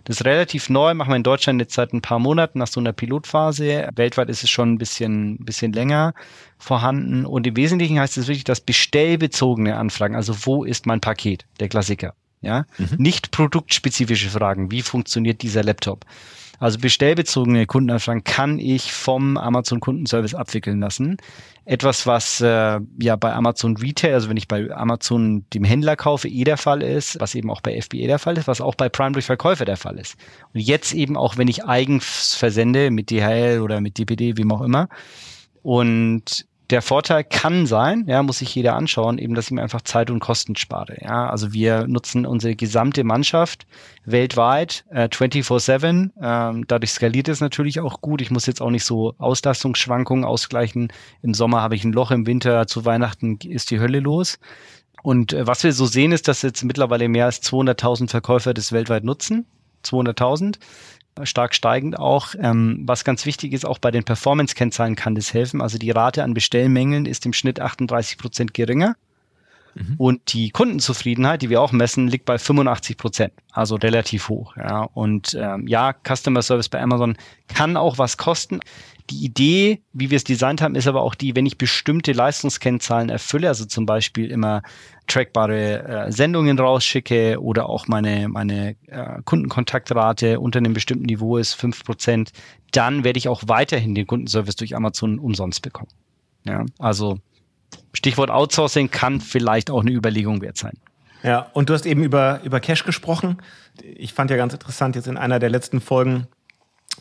[0.03, 2.79] Das ist relativ neu, machen wir in Deutschland jetzt seit ein paar Monaten nach so
[2.79, 3.89] einer Pilotphase.
[3.95, 6.13] Weltweit ist es schon ein bisschen, bisschen länger
[6.57, 7.25] vorhanden.
[7.25, 11.69] Und im Wesentlichen heißt es wirklich, dass bestellbezogene Anfragen, also wo ist mein Paket, der
[11.69, 12.97] Klassiker, ja, mhm.
[12.97, 16.05] nicht produktspezifische Fragen, wie funktioniert dieser Laptop,
[16.61, 21.17] also bestellbezogene Kundenanfragen kann ich vom Amazon Kundenservice abwickeln lassen.
[21.65, 26.27] Etwas, was äh, ja bei Amazon Retail, also wenn ich bei Amazon dem Händler kaufe,
[26.27, 28.89] eh der Fall ist, was eben auch bei FBA der Fall ist, was auch bei
[28.89, 30.15] Prime durch Verkäufer der Fall ist.
[30.53, 34.61] Und jetzt eben auch, wenn ich eigens versende mit DHL oder mit DPD, wem auch
[34.61, 34.87] immer.
[35.63, 39.81] Und der Vorteil kann sein, ja, muss sich jeder anschauen, eben, dass ich mir einfach
[39.81, 40.97] Zeit und Kosten spare.
[41.01, 43.67] Ja, also wir nutzen unsere gesamte Mannschaft
[44.05, 46.11] weltweit äh, 24/7.
[46.21, 48.21] Ähm, dadurch skaliert es natürlich auch gut.
[48.21, 50.91] Ich muss jetzt auch nicht so Auslastungsschwankungen ausgleichen.
[51.21, 54.39] Im Sommer habe ich ein Loch, im Winter zu Weihnachten ist die Hölle los.
[55.03, 58.71] Und äh, was wir so sehen, ist, dass jetzt mittlerweile mehr als 200.000 Verkäufer das
[58.71, 59.45] weltweit nutzen.
[59.83, 60.57] 200.000
[61.23, 62.35] stark steigend auch.
[62.39, 65.61] Ähm, was ganz wichtig ist, auch bei den Performance-Kennzahlen kann das helfen.
[65.61, 68.95] Also die Rate an Bestellmängeln ist im Schnitt 38 Prozent geringer.
[69.75, 69.95] Mhm.
[69.97, 74.55] Und die Kundenzufriedenheit, die wir auch messen, liegt bei 85 Prozent, also relativ hoch.
[74.57, 74.83] Ja.
[74.93, 78.59] Und ähm, ja, Customer Service bei Amazon kann auch was kosten.
[79.09, 83.09] Die Idee, wie wir es designt haben, ist aber auch die, wenn ich bestimmte Leistungskennzahlen
[83.09, 84.61] erfülle, also zum Beispiel immer
[85.07, 91.53] trackbare äh, Sendungen rausschicke oder auch meine, meine äh, Kundenkontaktrate unter einem bestimmten Niveau ist,
[91.53, 92.31] fünf Prozent,
[92.71, 95.89] dann werde ich auch weiterhin den Kundenservice durch Amazon umsonst bekommen.
[96.45, 97.17] Ja, also
[97.93, 100.77] Stichwort Outsourcing kann vielleicht auch eine Überlegung wert sein.
[101.23, 103.37] Ja, und du hast eben über, über Cash gesprochen.
[103.83, 106.27] Ich fand ja ganz interessant jetzt in einer der letzten Folgen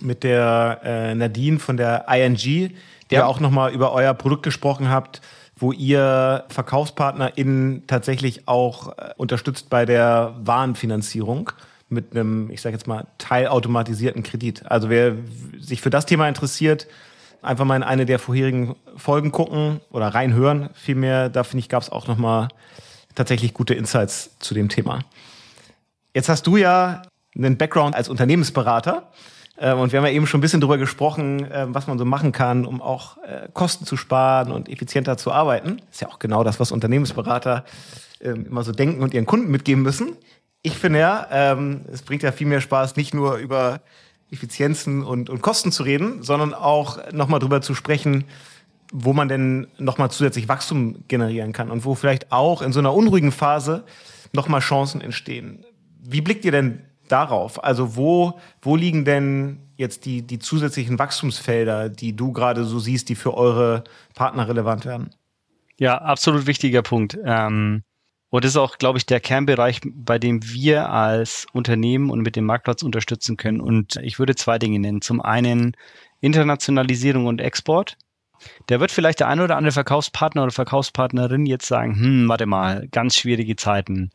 [0.02, 2.74] mit der äh, Nadine von der ING, die
[3.10, 5.20] ja auch nochmal über euer Produkt gesprochen habt,
[5.56, 11.50] wo ihr VerkaufspartnerInnen tatsächlich auch äh, unterstützt bei der Warenfinanzierung
[11.88, 14.64] mit einem, ich sage jetzt mal, teilautomatisierten Kredit.
[14.70, 15.16] Also wer
[15.58, 16.86] sich für das Thema interessiert,
[17.42, 20.70] einfach mal in eine der vorherigen Folgen gucken oder reinhören.
[20.74, 22.48] Vielmehr, da finde ich, gab es auch nochmal
[23.14, 25.00] tatsächlich gute Insights zu dem Thema.
[26.14, 27.02] Jetzt hast du ja
[27.34, 29.10] einen Background als Unternehmensberater.
[29.60, 32.04] Ähm, und wir haben ja eben schon ein bisschen drüber gesprochen, ähm, was man so
[32.04, 35.82] machen kann, um auch äh, Kosten zu sparen und effizienter zu arbeiten.
[35.90, 37.64] ist ja auch genau das, was Unternehmensberater
[38.22, 40.16] ähm, immer so denken und ihren Kunden mitgeben müssen.
[40.62, 41.56] Ich finde ja,
[41.90, 43.80] es bringt ja viel mehr Spaß, nicht nur über
[44.30, 48.24] Effizienzen und, und Kosten zu reden, sondern auch nochmal drüber zu sprechen,
[48.92, 52.92] wo man denn nochmal zusätzlich Wachstum generieren kann und wo vielleicht auch in so einer
[52.92, 53.84] unruhigen Phase
[54.34, 55.64] nochmal Chancen entstehen.
[56.02, 57.62] Wie blickt ihr denn darauf?
[57.62, 63.08] Also wo, wo liegen denn jetzt die, die zusätzlichen Wachstumsfelder, die du gerade so siehst,
[63.08, 65.10] die für eure Partner relevant werden?
[65.78, 67.18] Ja, absolut wichtiger Punkt.
[67.24, 67.82] Ähm,
[68.30, 72.36] und das ist auch, glaube ich, der Kernbereich, bei dem wir als Unternehmen und mit
[72.36, 73.60] dem Marktplatz unterstützen können.
[73.60, 75.02] Und ich würde zwei Dinge nennen.
[75.02, 75.76] Zum einen
[76.20, 77.96] Internationalisierung und Export.
[78.68, 82.88] Der wird vielleicht der ein oder andere Verkaufspartner oder Verkaufspartnerin jetzt sagen, hm, warte mal,
[82.90, 84.10] ganz schwierige Zeiten.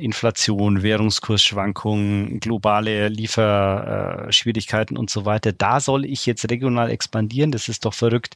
[0.00, 5.52] Inflation, Währungskursschwankungen, globale Lieferschwierigkeiten und so weiter.
[5.52, 7.52] Da soll ich jetzt regional expandieren.
[7.52, 8.34] Das ist doch verrückt.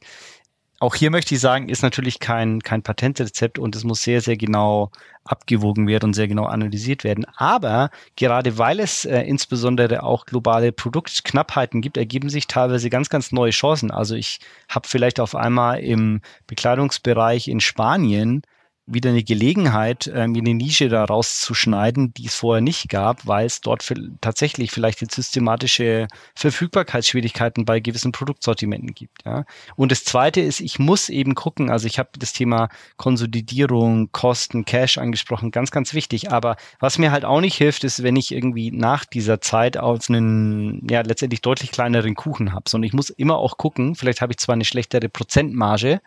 [0.79, 4.35] Auch hier möchte ich sagen, ist natürlich kein, kein Patentrezept und es muss sehr, sehr
[4.35, 4.91] genau
[5.23, 7.25] abgewogen werden und sehr genau analysiert werden.
[7.37, 13.31] Aber gerade weil es äh, insbesondere auch globale Produktknappheiten gibt, ergeben sich teilweise ganz, ganz
[13.31, 13.89] neue Chancen.
[13.89, 18.41] Also ich habe vielleicht auf einmal im Bekleidungsbereich in Spanien
[18.87, 23.45] wieder eine Gelegenheit, äh, mir eine Nische da rauszuschneiden, die es vorher nicht gab, weil
[23.45, 29.25] es dort tatsächlich vielleicht jetzt systematische Verfügbarkeitsschwierigkeiten bei gewissen Produktsortimenten gibt.
[29.25, 29.45] Ja.
[29.75, 34.65] Und das Zweite ist, ich muss eben gucken, also ich habe das Thema Konsolidierung, Kosten,
[34.65, 36.31] Cash angesprochen, ganz, ganz wichtig.
[36.31, 40.09] Aber was mir halt auch nicht hilft, ist, wenn ich irgendwie nach dieser Zeit auf
[40.09, 44.33] einen, ja, letztendlich deutlich kleineren Kuchen habe, sondern ich muss immer auch gucken, vielleicht habe
[44.33, 46.01] ich zwar eine schlechtere Prozentmarge,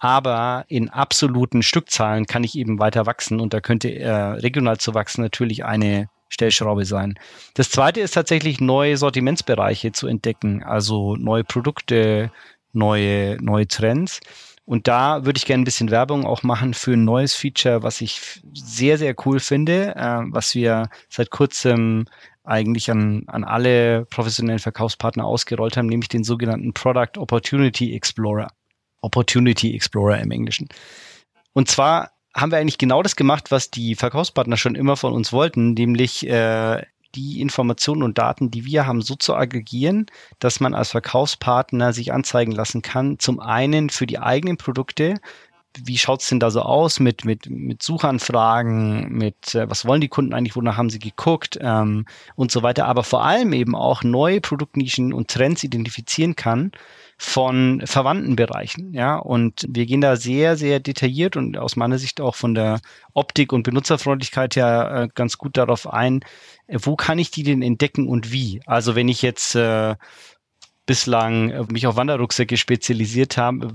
[0.00, 4.94] aber in absoluten Stückzahlen kann ich eben weiter wachsen und da könnte äh, regional zu
[4.94, 7.18] wachsen natürlich eine Stellschraube sein.
[7.54, 12.32] Das zweite ist tatsächlich neue Sortimentsbereiche zu entdecken, also neue Produkte,
[12.72, 14.20] neue, neue Trends.
[14.64, 18.00] Und da würde ich gerne ein bisschen Werbung auch machen für ein neues Feature, was
[18.00, 22.06] ich sehr, sehr cool finde, äh, was wir seit kurzem
[22.44, 28.48] eigentlich an, an alle professionellen Verkaufspartner ausgerollt haben, nämlich den sogenannten Product Opportunity Explorer.
[29.00, 30.68] Opportunity Explorer im Englischen.
[31.52, 35.32] Und zwar haben wir eigentlich genau das gemacht, was die Verkaufspartner schon immer von uns
[35.32, 36.82] wollten, nämlich äh,
[37.14, 40.06] die Informationen und Daten, die wir haben, so zu aggregieren,
[40.38, 45.16] dass man als Verkaufspartner sich anzeigen lassen kann, zum einen für die eigenen Produkte,
[45.78, 50.08] wie schaut's denn da so aus mit, mit, mit Suchanfragen, mit äh, was wollen die
[50.08, 54.02] Kunden eigentlich, wonach haben sie geguckt ähm, und so weiter, aber vor allem eben auch
[54.02, 56.72] neue Produktnischen und Trends identifizieren kann
[57.22, 58.94] von verwandten Bereichen.
[58.94, 62.80] Ja, und wir gehen da sehr, sehr detailliert und aus meiner Sicht auch von der
[63.12, 66.20] Optik und Benutzerfreundlichkeit ja äh, ganz gut darauf ein,
[66.66, 68.62] äh, wo kann ich die denn entdecken und wie?
[68.64, 69.96] Also wenn ich jetzt äh,
[70.86, 73.70] bislang äh, mich auf Wanderrucksäcke spezialisiert habe,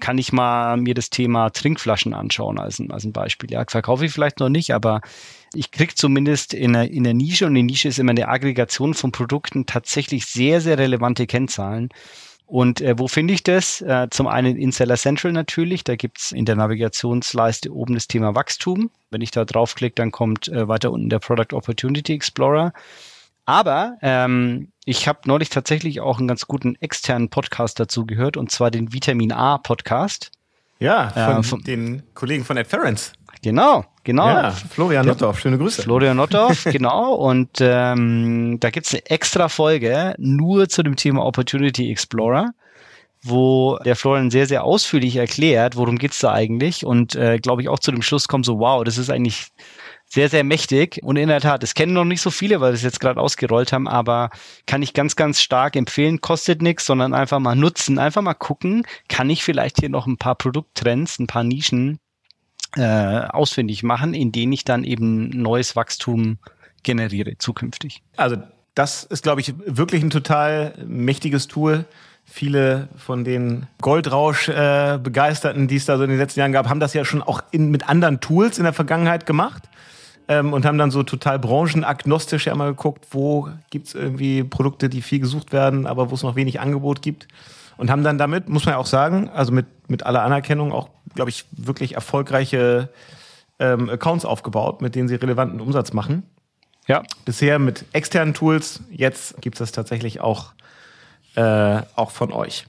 [0.00, 3.52] kann ich mal mir das Thema Trinkflaschen anschauen als ein, als ein Beispiel.
[3.52, 5.02] Ja, verkaufe ich vielleicht noch nicht, aber
[5.54, 8.94] ich kriege zumindest in der, in der Nische und die Nische ist immer eine Aggregation
[8.94, 11.90] von Produkten tatsächlich sehr, sehr relevante Kennzahlen.
[12.50, 13.80] Und äh, wo finde ich das?
[13.80, 15.84] Äh, zum einen in Seller Central natürlich.
[15.84, 18.90] Da gibt's in der Navigationsleiste oben das Thema Wachstum.
[19.10, 22.72] Wenn ich da draufklicke, dann kommt äh, weiter unten der Product Opportunity Explorer.
[23.44, 28.50] Aber ähm, ich habe neulich tatsächlich auch einen ganz guten externen Podcast dazu gehört, und
[28.50, 30.32] zwar den Vitamin A Podcast.
[30.80, 33.12] Ja, von, äh, von den Kollegen von Adference.
[33.42, 34.28] Genau, genau.
[34.28, 35.82] Ja, Florian Nottorf, schöne Grüße.
[35.82, 37.14] Florian Nottorf, genau.
[37.14, 42.50] Und ähm, da gibt's eine extra Folge nur zu dem Thema Opportunity Explorer,
[43.22, 46.84] wo der Florian sehr, sehr ausführlich erklärt, worum geht's da eigentlich.
[46.84, 49.48] Und äh, glaube ich auch zu dem Schluss kommt so, wow, das ist eigentlich
[50.12, 51.00] sehr, sehr mächtig.
[51.02, 53.20] Und in der Tat, es kennen noch nicht so viele, weil wir es jetzt gerade
[53.20, 54.30] ausgerollt haben, aber
[54.66, 56.20] kann ich ganz, ganz stark empfehlen.
[56.20, 60.18] Kostet nichts, sondern einfach mal nutzen, einfach mal gucken, kann ich vielleicht hier noch ein
[60.18, 62.00] paar Produkttrends, ein paar Nischen
[62.76, 66.38] äh, ausfindig machen, in denen ich dann eben neues Wachstum
[66.82, 68.02] generiere zukünftig.
[68.16, 68.36] Also
[68.74, 71.84] das ist, glaube ich, wirklich ein total mächtiges Tool.
[72.24, 76.80] Viele von den Goldrausch-Begeisterten, äh, die es da so in den letzten Jahren gab, haben
[76.80, 79.68] das ja schon auch in, mit anderen Tools in der Vergangenheit gemacht
[80.30, 85.02] ähm, und haben dann so total branchenagnostisch ja mal geguckt, wo gibt's irgendwie Produkte, die
[85.02, 87.28] viel gesucht werden, aber wo es noch wenig Angebot gibt.
[87.76, 90.90] Und haben dann damit, muss man ja auch sagen, also mit, mit aller Anerkennung auch
[91.14, 92.88] glaube ich, wirklich erfolgreiche
[93.58, 96.24] ähm, Accounts aufgebaut, mit denen sie relevanten Umsatz machen.
[96.86, 97.02] Ja.
[97.24, 100.52] Bisher mit externen Tools, jetzt gibt es das tatsächlich auch,
[101.34, 102.66] äh, auch von euch.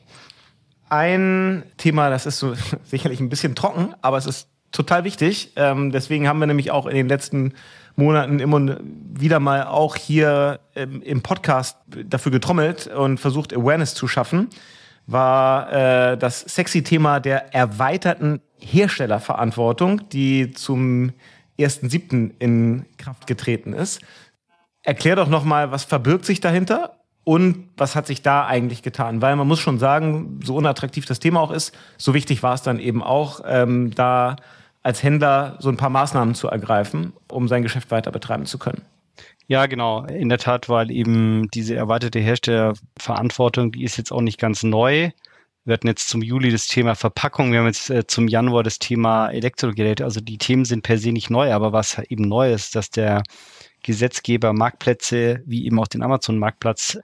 [0.90, 5.54] Ein Thema, das ist so sicherlich ein bisschen trocken, aber es ist total wichtig.
[5.56, 7.54] Ähm, deswegen haben wir nämlich auch in den letzten
[7.96, 14.08] Monaten immer wieder mal auch hier ähm, im Podcast dafür getrommelt und versucht, Awareness zu
[14.08, 14.50] schaffen
[15.08, 21.12] war äh, das sexy Thema der erweiterten Herstellerverantwortung, die zum
[21.60, 22.32] 1.7.
[22.40, 24.02] in Kraft getreten ist.
[24.84, 29.22] Erklär doch nochmal, was verbirgt sich dahinter und was hat sich da eigentlich getan?
[29.22, 32.64] Weil man muss schon sagen, so unattraktiv das Thema auch ist, so wichtig war es
[32.64, 34.38] dann eben auch, ähm, da
[34.84, 38.84] als Händler so ein paar Maßnahmen zu ergreifen, um sein Geschäft weiter betreiben zu können.
[39.48, 40.06] Ja, genau.
[40.06, 45.12] In der Tat, weil eben diese erweiterte Herstellerverantwortung, die ist jetzt auch nicht ganz neu.
[45.64, 48.80] Wir hatten jetzt zum Juli das Thema Verpackung, wir haben jetzt äh, zum Januar das
[48.80, 50.04] Thema Elektrogeräte.
[50.04, 53.22] Also die Themen sind per se nicht neu, aber was eben neu ist, dass der
[53.84, 57.00] Gesetzgeber Marktplätze wie eben auch den Amazon-Marktplatz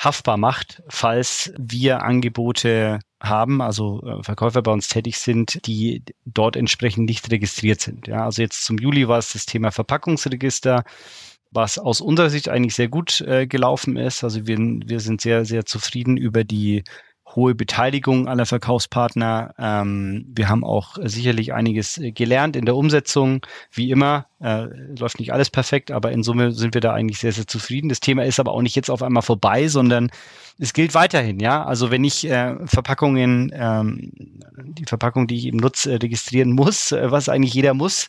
[0.00, 6.56] haftbar macht, falls wir Angebote haben, also äh, Verkäufer bei uns tätig sind, die dort
[6.56, 8.08] entsprechend nicht registriert sind.
[8.08, 10.84] Ja, also jetzt zum Juli war es das Thema Verpackungsregister
[11.50, 14.22] was aus unserer Sicht eigentlich sehr gut äh, gelaufen ist.
[14.22, 16.84] Also wir, wir sind sehr, sehr zufrieden über die
[17.34, 19.54] hohe Beteiligung aller Verkaufspartner.
[19.58, 23.46] Ähm, wir haben auch sicherlich einiges äh, gelernt in der Umsetzung.
[23.72, 24.66] Wie immer, äh,
[24.98, 27.88] läuft nicht alles perfekt, aber in Summe sind wir da eigentlich sehr, sehr zufrieden.
[27.88, 30.10] Das Thema ist aber auch nicht jetzt auf einmal vorbei, sondern
[30.58, 31.64] es gilt weiterhin, ja.
[31.64, 34.12] Also wenn ich äh, Verpackungen, ähm,
[34.62, 38.08] die Verpackung, die ich eben nutze, registrieren muss, äh, was eigentlich jeder muss,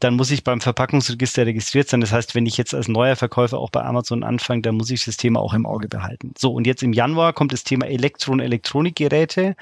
[0.00, 2.00] dann muss ich beim Verpackungsregister registriert sein.
[2.00, 5.04] Das heißt, wenn ich jetzt als neuer Verkäufer auch bei Amazon anfange, dann muss ich
[5.04, 6.32] das Thema auch im Auge behalten.
[6.38, 9.56] So, und jetzt im Januar kommt das Thema Elektro- und Elektronikgeräte.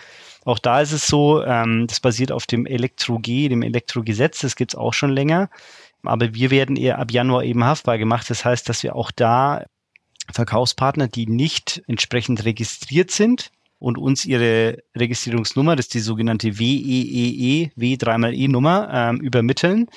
[0.44, 4.74] Auch da ist es so, ähm, das basiert auf dem Elektro-G, dem Elektrogesetz, das gibt's
[4.74, 5.48] auch schon länger.
[6.02, 8.30] Aber wir werden eher ab Januar eben haftbar gemacht.
[8.30, 9.64] Das heißt, dass wir auch da
[10.32, 17.70] Verkaufspartner, die nicht entsprechend registriert sind, und uns ihre Registrierungsnummer, das ist die sogenannte WEEE,
[17.76, 19.88] W 3 E ähm, übermitteln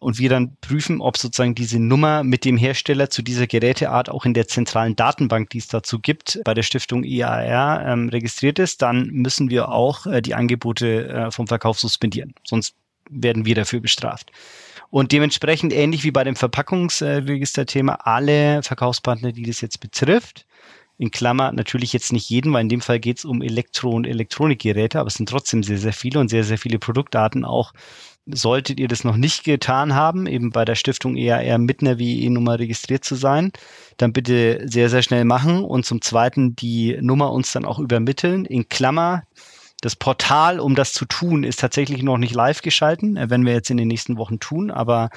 [0.00, 4.24] und wir dann prüfen, ob sozusagen diese Nummer mit dem Hersteller zu dieser Geräteart auch
[4.24, 8.82] in der zentralen Datenbank, die es dazu gibt, bei der Stiftung IAR ähm, registriert ist,
[8.82, 12.34] dann müssen wir auch äh, die Angebote äh, vom Verkauf suspendieren.
[12.44, 12.74] Sonst
[13.10, 14.32] werden wir dafür bestraft.
[14.88, 20.46] Und dementsprechend ähnlich wie bei dem Verpackungsregisterthema, alle Verkaufspartner, die das jetzt betrifft,
[21.00, 24.06] in Klammer natürlich jetzt nicht jeden, weil in dem Fall geht es um Elektro- und
[24.06, 27.72] Elektronikgeräte, aber es sind trotzdem sehr, sehr viele und sehr, sehr viele Produktarten auch
[28.26, 32.58] Solltet ihr das noch nicht getan haben, eben bei der Stiftung EAR mit einer WE-Nummer
[32.58, 33.50] registriert zu sein,
[33.96, 38.44] dann bitte sehr, sehr schnell machen und zum Zweiten die Nummer uns dann auch übermitteln.
[38.44, 39.24] In Klammer,
[39.80, 43.54] das Portal, um das zu tun, ist tatsächlich noch nicht live geschalten, äh, werden wir
[43.54, 45.08] jetzt in den nächsten Wochen tun, aber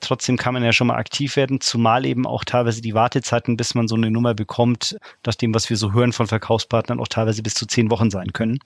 [0.00, 3.74] Trotzdem kann man ja schon mal aktiv werden, zumal eben auch teilweise die Wartezeiten, bis
[3.74, 7.42] man so eine Nummer bekommt, nach dem, was wir so hören von Verkaufspartnern, auch teilweise
[7.42, 8.58] bis zu zehn Wochen sein können.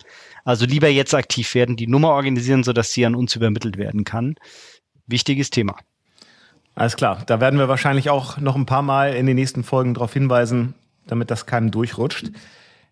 [0.44, 4.36] Also lieber jetzt aktiv werden, die Nummer organisieren, sodass sie an uns übermittelt werden kann.
[5.06, 5.76] Wichtiges Thema.
[6.76, 9.94] Alles klar, da werden wir wahrscheinlich auch noch ein paar Mal in den nächsten Folgen
[9.94, 10.74] darauf hinweisen,
[11.06, 12.30] damit das keinem durchrutscht.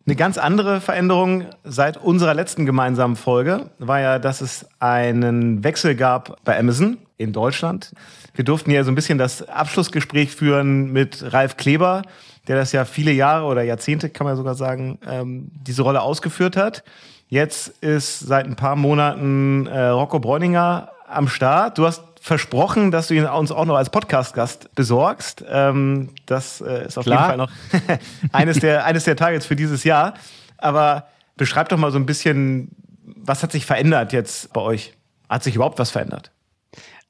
[0.05, 5.95] Eine ganz andere Veränderung seit unserer letzten gemeinsamen Folge war ja, dass es einen Wechsel
[5.95, 7.93] gab bei Amazon in Deutschland.
[8.35, 12.03] Wir durften ja so ein bisschen das Abschlussgespräch führen mit Ralf Kleber,
[12.49, 16.57] der das ja viele Jahre oder Jahrzehnte, kann man sogar sagen, ähm, diese Rolle ausgeführt
[16.57, 16.83] hat.
[17.29, 21.79] Jetzt ist seit ein paar Monaten äh, Rocco Bräuninger am Start.
[21.79, 25.45] Du hast versprochen, dass du ihn uns auch noch als Podcast-Gast besorgst.
[25.49, 27.31] Ähm, das äh, ist auf Klar.
[27.31, 27.99] jeden Fall noch
[28.33, 30.15] eines, der, eines der Targets für dieses Jahr.
[30.59, 31.07] Aber
[31.37, 32.71] beschreib doch mal so ein bisschen,
[33.03, 34.95] was hat sich verändert jetzt bei euch?
[35.29, 36.32] Hat sich überhaupt was verändert?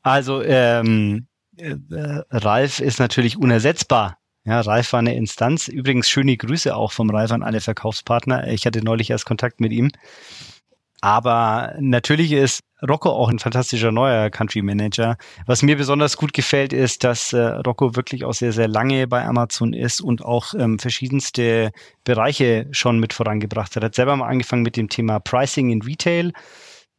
[0.02, 1.76] Also ähm, äh,
[2.30, 4.18] Ralf ist natürlich unersetzbar.
[4.44, 5.68] Ja, Ralf war eine Instanz.
[5.68, 8.48] Übrigens schöne Grüße auch vom Ralf an alle Verkaufspartner.
[8.48, 9.90] Ich hatte neulich erst Kontakt mit ihm.
[11.00, 15.16] Aber natürlich ist Rocco auch ein fantastischer neuer Country Manager.
[15.46, 19.24] Was mir besonders gut gefällt, ist, dass äh, Rocco wirklich auch sehr, sehr lange bei
[19.24, 21.72] Amazon ist und auch ähm, verschiedenste
[22.04, 23.82] Bereiche schon mit vorangebracht hat.
[23.82, 26.32] Er hat selber mal angefangen mit dem Thema Pricing in Retail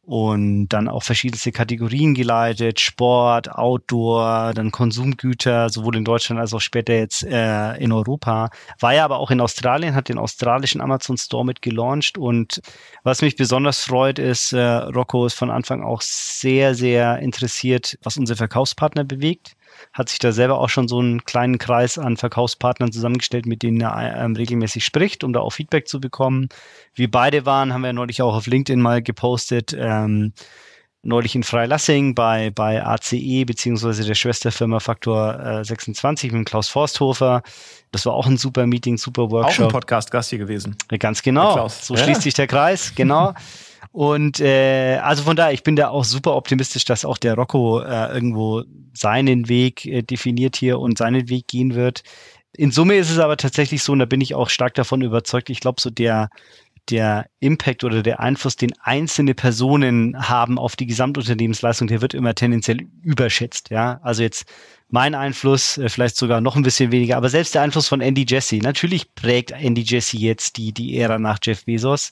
[0.06, 6.60] und dann auch verschiedenste Kategorien geleitet, Sport, Outdoor, dann Konsumgüter, sowohl in Deutschland als auch
[6.60, 8.50] später jetzt äh, in Europa.
[8.80, 12.60] War ja aber auch in Australien, hat den australischen Amazon Store mit gelauncht und
[13.02, 18.16] was mich besonders freut, ist, äh, Rocco ist von Anfang auch sehr, sehr interessiert, was
[18.16, 19.56] unsere Verkaufspartner bewegt
[19.92, 23.80] hat sich da selber auch schon so einen kleinen Kreis an Verkaufspartnern zusammengestellt, mit denen
[23.80, 26.48] er ähm, regelmäßig spricht, um da auch Feedback zu bekommen.
[26.94, 30.32] Wir beide waren, haben wir neulich auch auf LinkedIn mal gepostet, ähm,
[31.04, 37.42] neulich in Freilassing bei, bei ACE beziehungsweise der Schwesterfirma Faktor äh, 26 mit Klaus Forsthofer.
[37.92, 39.66] Das war auch ein super Meeting, super Workshop.
[39.66, 40.76] Auch ein Podcast-Gast hier gewesen.
[40.90, 41.68] Ja, ganz genau.
[41.68, 42.02] So ja.
[42.02, 43.34] schließt sich der Kreis, genau.
[43.94, 47.78] Und äh, also von daher, ich bin da auch super optimistisch, dass auch der Rocco
[47.78, 52.02] äh, irgendwo seinen Weg äh, definiert hier und seinen Weg gehen wird.
[52.56, 55.48] In Summe ist es aber tatsächlich so, und da bin ich auch stark davon überzeugt,
[55.48, 56.28] ich glaube, so der,
[56.90, 62.34] der Impact oder der Einfluss, den einzelne Personen haben auf die Gesamtunternehmensleistung, der wird immer
[62.34, 63.70] tendenziell überschätzt.
[63.70, 64.44] Ja, also jetzt
[64.88, 68.26] mein Einfluss, äh, vielleicht sogar noch ein bisschen weniger, aber selbst der Einfluss von Andy
[68.28, 68.58] Jesse.
[68.58, 72.10] Natürlich prägt Andy Jesse jetzt die, die Ära nach Jeff Bezos.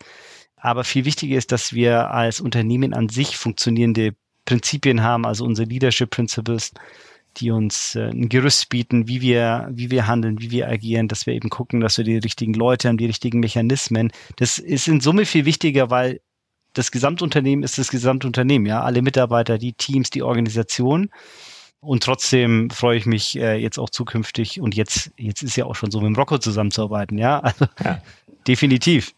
[0.62, 5.68] Aber viel wichtiger ist, dass wir als Unternehmen an sich funktionierende Prinzipien haben, also unsere
[5.68, 6.70] Leadership Principles,
[7.38, 11.27] die uns äh, ein Gerüst bieten, wie wir, wie wir handeln, wie wir agieren, dass
[11.27, 14.12] wir eben gucken, dass wir die richtigen Leute haben, die richtigen Mechanismen.
[14.37, 16.20] Das ist in Summe viel wichtiger, weil
[16.75, 21.11] das Gesamtunternehmen ist das Gesamtunternehmen, ja, alle Mitarbeiter, die Teams, die Organisation.
[21.81, 25.75] Und trotzdem freue ich mich äh, jetzt auch zukünftig und jetzt, jetzt ist ja auch
[25.75, 27.40] schon so mit dem Rocco zusammenzuarbeiten, ja.
[27.40, 28.01] Also ja.
[28.46, 29.12] definitiv.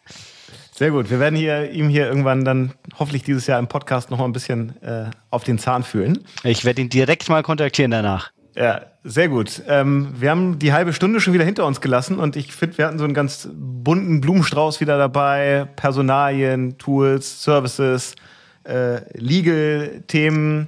[0.77, 1.09] Sehr gut.
[1.09, 4.33] Wir werden hier, ihm hier irgendwann dann hoffentlich dieses Jahr im Podcast noch mal ein
[4.33, 6.25] bisschen äh, auf den Zahn fühlen.
[6.43, 8.33] Ich werde ihn direkt mal kontaktieren danach.
[8.57, 9.63] Ja, sehr gut.
[9.69, 12.89] Ähm, wir haben die halbe Stunde schon wieder hinter uns gelassen und ich finde, wir
[12.89, 15.69] hatten so einen ganz bunten Blumenstrauß wieder dabei.
[15.77, 18.17] Personalien, Tools, Services,
[18.65, 20.67] äh, Legal-Themen.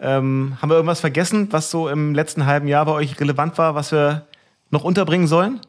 [0.00, 3.76] Ähm, haben wir irgendwas vergessen, was so im letzten halben Jahr bei euch relevant war,
[3.76, 4.26] was wir
[4.72, 5.60] noch unterbringen sollen?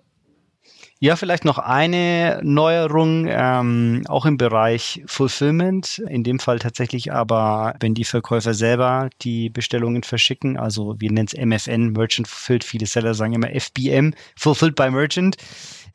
[1.02, 6.00] Ja, vielleicht noch eine Neuerung, ähm, auch im Bereich Fulfillment.
[6.08, 11.28] In dem Fall tatsächlich aber, wenn die Verkäufer selber die Bestellungen verschicken, also wir nennen
[11.28, 15.36] es MFN, Merchant Fulfilled, viele Seller sagen immer FBM, Fulfilled by Merchant.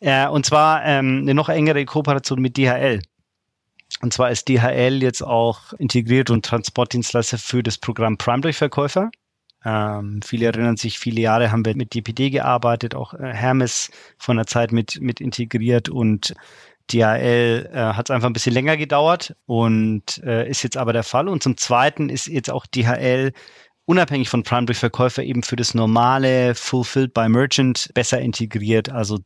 [0.01, 3.01] Äh, und zwar ähm, eine noch engere Kooperation mit DHL.
[4.03, 9.11] Und zwar ist DHL jetzt auch integriert und Transportdienstleister für das Programm Prime durch Verkäufer.
[9.65, 14.37] Ähm, viele erinnern sich, viele Jahre haben wir mit DPD gearbeitet, auch äh, Hermes von
[14.37, 16.35] der Zeit mit, mit integriert und
[16.93, 21.05] DHL äh, hat es einfach ein bisschen länger gedauert und äh, ist jetzt aber der
[21.05, 21.29] Fall.
[21.29, 23.33] Und zum Zweiten ist jetzt auch DHL
[23.85, 29.19] unabhängig von Prime durch Verkäufer eben für das normale Fulfilled by Merchant besser integriert, also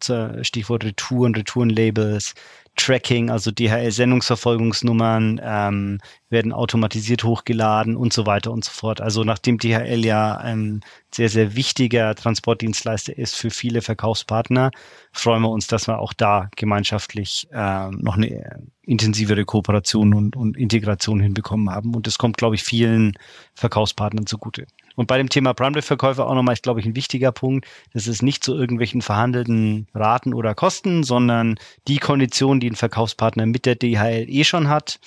[0.42, 2.34] Stichwort Retouren, Retourenlabels,
[2.76, 9.00] Tracking, also DHL-Sendungsverfolgungsnummern ähm, werden automatisiert hochgeladen und so weiter und so fort.
[9.00, 10.80] Also nachdem DHL ja ein
[11.12, 14.70] sehr, sehr wichtiger Transportdienstleister ist für viele Verkaufspartner,
[15.12, 20.56] freuen wir uns, dass wir auch da gemeinschaftlich äh, noch eine intensivere Kooperation und, und
[20.56, 21.94] Integration hinbekommen haben.
[21.94, 23.14] Und das kommt, glaube ich, vielen
[23.54, 24.66] Verkaufspartnern zugute.
[24.96, 27.66] Und bei dem Thema Prime-Verkäufer auch nochmal, ist, glaube ich, ein wichtiger Punkt.
[27.92, 31.56] Das ist nicht zu irgendwelchen verhandelten Raten oder Kosten, sondern
[31.88, 35.00] die Konditionen, die ein Verkaufspartner mit der DHL eh schon hat,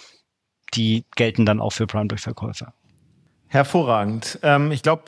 [0.74, 2.74] die gelten dann auch für Prime-Verkäufer.
[3.48, 4.40] Hervorragend.
[4.44, 5.04] Ähm, ich glaube,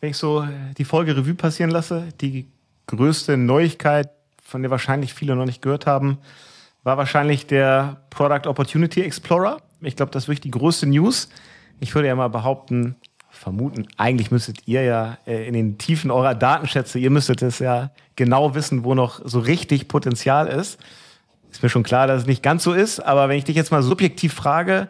[0.00, 0.46] wenn ich so
[0.78, 2.46] die Folge Revue passieren lasse, die
[2.86, 4.10] größte Neuigkeit,
[4.42, 6.18] von der wahrscheinlich viele noch nicht gehört haben,
[6.84, 9.60] war wahrscheinlich der Product Opportunity Explorer.
[9.80, 11.28] Ich glaube, das ist wirklich die größte News.
[11.80, 12.96] Ich würde ja mal behaupten,
[13.34, 17.90] vermuten, eigentlich müsstet ihr ja äh, in den Tiefen eurer Datenschätze, ihr müsstet es ja
[18.16, 20.78] genau wissen, wo noch so richtig Potenzial ist.
[21.50, 23.70] Ist mir schon klar, dass es nicht ganz so ist, aber wenn ich dich jetzt
[23.70, 24.88] mal subjektiv frage,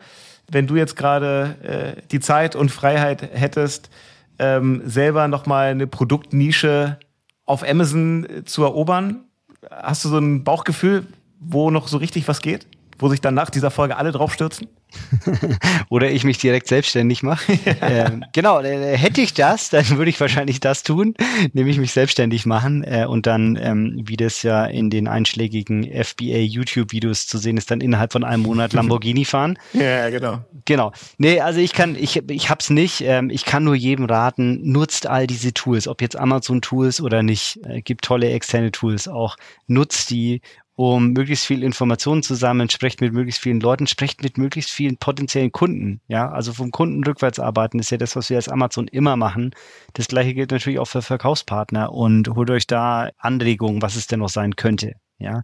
[0.50, 1.56] wenn du jetzt gerade
[1.96, 3.90] äh, die Zeit und Freiheit hättest,
[4.38, 6.98] ähm, selber nochmal eine Produktnische
[7.46, 9.24] auf Amazon äh, zu erobern,
[9.70, 11.06] hast du so ein Bauchgefühl,
[11.40, 12.66] wo noch so richtig was geht?
[12.98, 14.68] Wo sich dann nach dieser Folge alle drauf stürzen?
[15.88, 17.52] Oder ich mich direkt selbstständig mache.
[17.80, 21.14] ähm, genau, äh, hätte ich das, dann würde ich wahrscheinlich das tun,
[21.52, 26.38] nämlich mich selbstständig machen äh, und dann, ähm, wie das ja in den einschlägigen FBA
[26.38, 29.58] YouTube-Videos zu sehen ist, dann innerhalb von einem Monat Lamborghini fahren.
[29.72, 30.44] Ja, genau.
[30.64, 30.92] Genau.
[31.18, 33.02] Nee, also ich kann, ich, ich hab's nicht.
[33.02, 37.60] Ähm, ich kann nur jedem raten, nutzt all diese Tools, ob jetzt Amazon-Tools oder nicht.
[37.64, 39.36] Äh, gibt tolle externe Tools auch.
[39.66, 40.40] Nutzt die
[40.76, 44.96] um möglichst viel Informationen zu sammeln, sprecht mit möglichst vielen Leuten, sprecht mit möglichst vielen
[44.96, 46.00] potenziellen Kunden.
[46.08, 49.54] Ja, also vom Kunden rückwärts arbeiten ist ja das, was wir als Amazon immer machen.
[49.92, 54.18] Das gleiche gilt natürlich auch für Verkaufspartner und holt euch da Anregungen, was es denn
[54.18, 54.94] noch sein könnte.
[55.18, 55.42] Ja.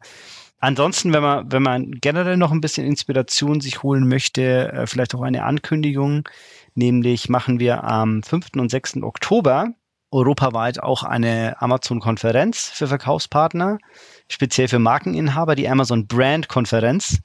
[0.58, 5.14] Ansonsten, wenn man, wenn man generell noch ein bisschen Inspiration sich holen möchte, äh, vielleicht
[5.14, 6.28] auch eine Ankündigung,
[6.74, 8.48] nämlich machen wir am 5.
[8.56, 9.02] und 6.
[9.02, 9.72] Oktober
[10.10, 13.78] europaweit auch eine Amazon-Konferenz für Verkaufspartner
[14.28, 17.18] speziell für Markeninhaber, die Amazon Brand Konferenz.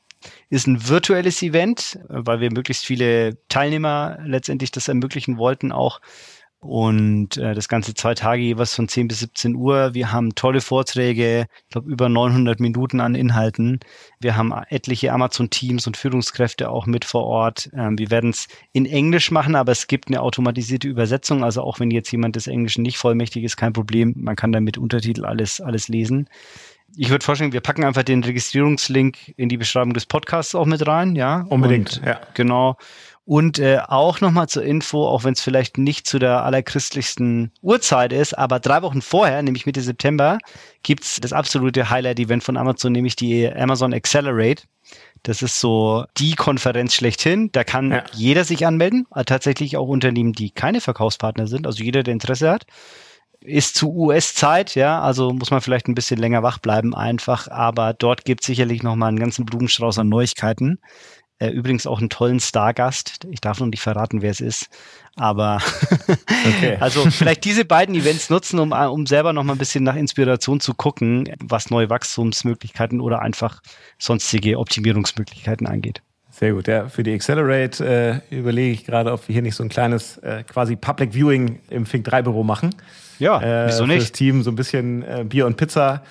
[0.49, 6.01] Ist ein virtuelles Event, weil wir möglichst viele Teilnehmer letztendlich das ermöglichen wollten auch.
[6.66, 9.93] Und äh, das ganze zwei Tage jeweils von 10 bis 17 Uhr.
[9.93, 13.80] Wir haben tolle Vorträge, ich glaube über 900 Minuten an Inhalten.
[14.20, 17.70] Wir haben etliche Amazon-Teams und Führungskräfte auch mit vor Ort.
[17.76, 21.43] Ähm, wir werden es in Englisch machen, aber es gibt eine automatisierte Übersetzung.
[21.43, 24.16] Also auch wenn jetzt jemand des Englischen nicht vollmächtig ist, kein Problem.
[24.18, 26.28] Man kann dann mit Untertitel alles, alles lesen
[26.97, 30.86] ich würde vorschlagen, wir packen einfach den Registrierungslink in die Beschreibung des Podcasts auch mit
[30.88, 31.45] rein, ja.
[31.49, 32.22] Unbedingt, und, ja.
[32.36, 32.78] Genau.
[33.26, 38.13] Und äh, auch nochmal zur Info, auch wenn es vielleicht nicht zu der allerchristlichsten Uhrzeit
[38.13, 40.38] ist, aber drei Wochen vorher, nämlich Mitte September,
[40.84, 44.63] gibt's das absolute Highlight-Event von Amazon, nämlich die Amazon Accelerate.
[45.23, 47.51] Das ist so die Konferenz schlechthin.
[47.51, 48.03] Da kann ja.
[48.13, 52.67] jeder sich anmelden, tatsächlich auch Unternehmen, die keine Verkaufspartner sind, also jeder, der Interesse hat
[53.45, 57.93] ist zu US-Zeit, ja, also muss man vielleicht ein bisschen länger wach bleiben einfach, aber
[57.93, 60.80] dort gibt es sicherlich nochmal einen ganzen Blumenstrauß an Neuigkeiten.
[61.38, 63.25] Äh, übrigens auch einen tollen Stargast.
[63.29, 64.69] Ich darf noch nicht verraten, wer es ist,
[65.15, 65.61] aber
[66.47, 66.77] okay.
[66.79, 70.61] also vielleicht diese beiden Events nutzen, um, um selber noch mal ein bisschen nach Inspiration
[70.61, 73.61] zu gucken, was neue Wachstumsmöglichkeiten oder einfach
[73.99, 76.01] sonstige Optimierungsmöglichkeiten angeht.
[76.31, 76.88] Sehr gut, ja.
[76.88, 80.43] Für die Accelerate äh, überlege ich gerade, ob wir hier nicht so ein kleines äh,
[80.43, 82.75] quasi Public Viewing im Fink 3 Büro machen.
[83.19, 84.01] Ja, äh, wieso nicht?
[84.01, 86.03] Das Team so ein bisschen äh, Bier und Pizza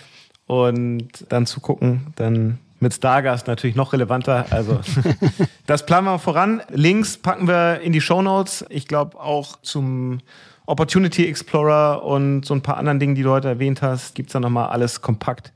[0.47, 4.47] und dann zu gucken, dann mit Stargast natürlich noch relevanter.
[4.51, 4.81] Also
[5.67, 6.63] das planen wir voran.
[6.71, 8.65] Links packen wir in die Show Notes.
[8.69, 10.21] Ich glaube auch zum
[10.67, 14.35] Opportunity Explorer und so ein paar anderen Dingen, die du heute erwähnt hast, gibt es
[14.35, 15.53] da nochmal alles kompakt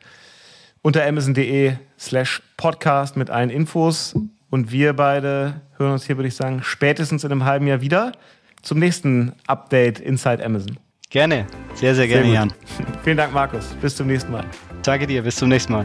[0.83, 4.17] unter amazon.de slash podcast mit allen Infos.
[4.51, 8.13] Und wir beide hören uns hier, würde ich sagen, spätestens in einem halben Jahr wieder
[8.63, 10.79] zum nächsten Update Inside Amazon.
[11.11, 12.53] Gerne, sehr, sehr gerne, Sehr Jan.
[13.05, 13.67] Vielen Dank, Markus.
[13.81, 14.45] Bis zum nächsten Mal.
[14.83, 15.85] Danke dir, bis zum nächsten Mal.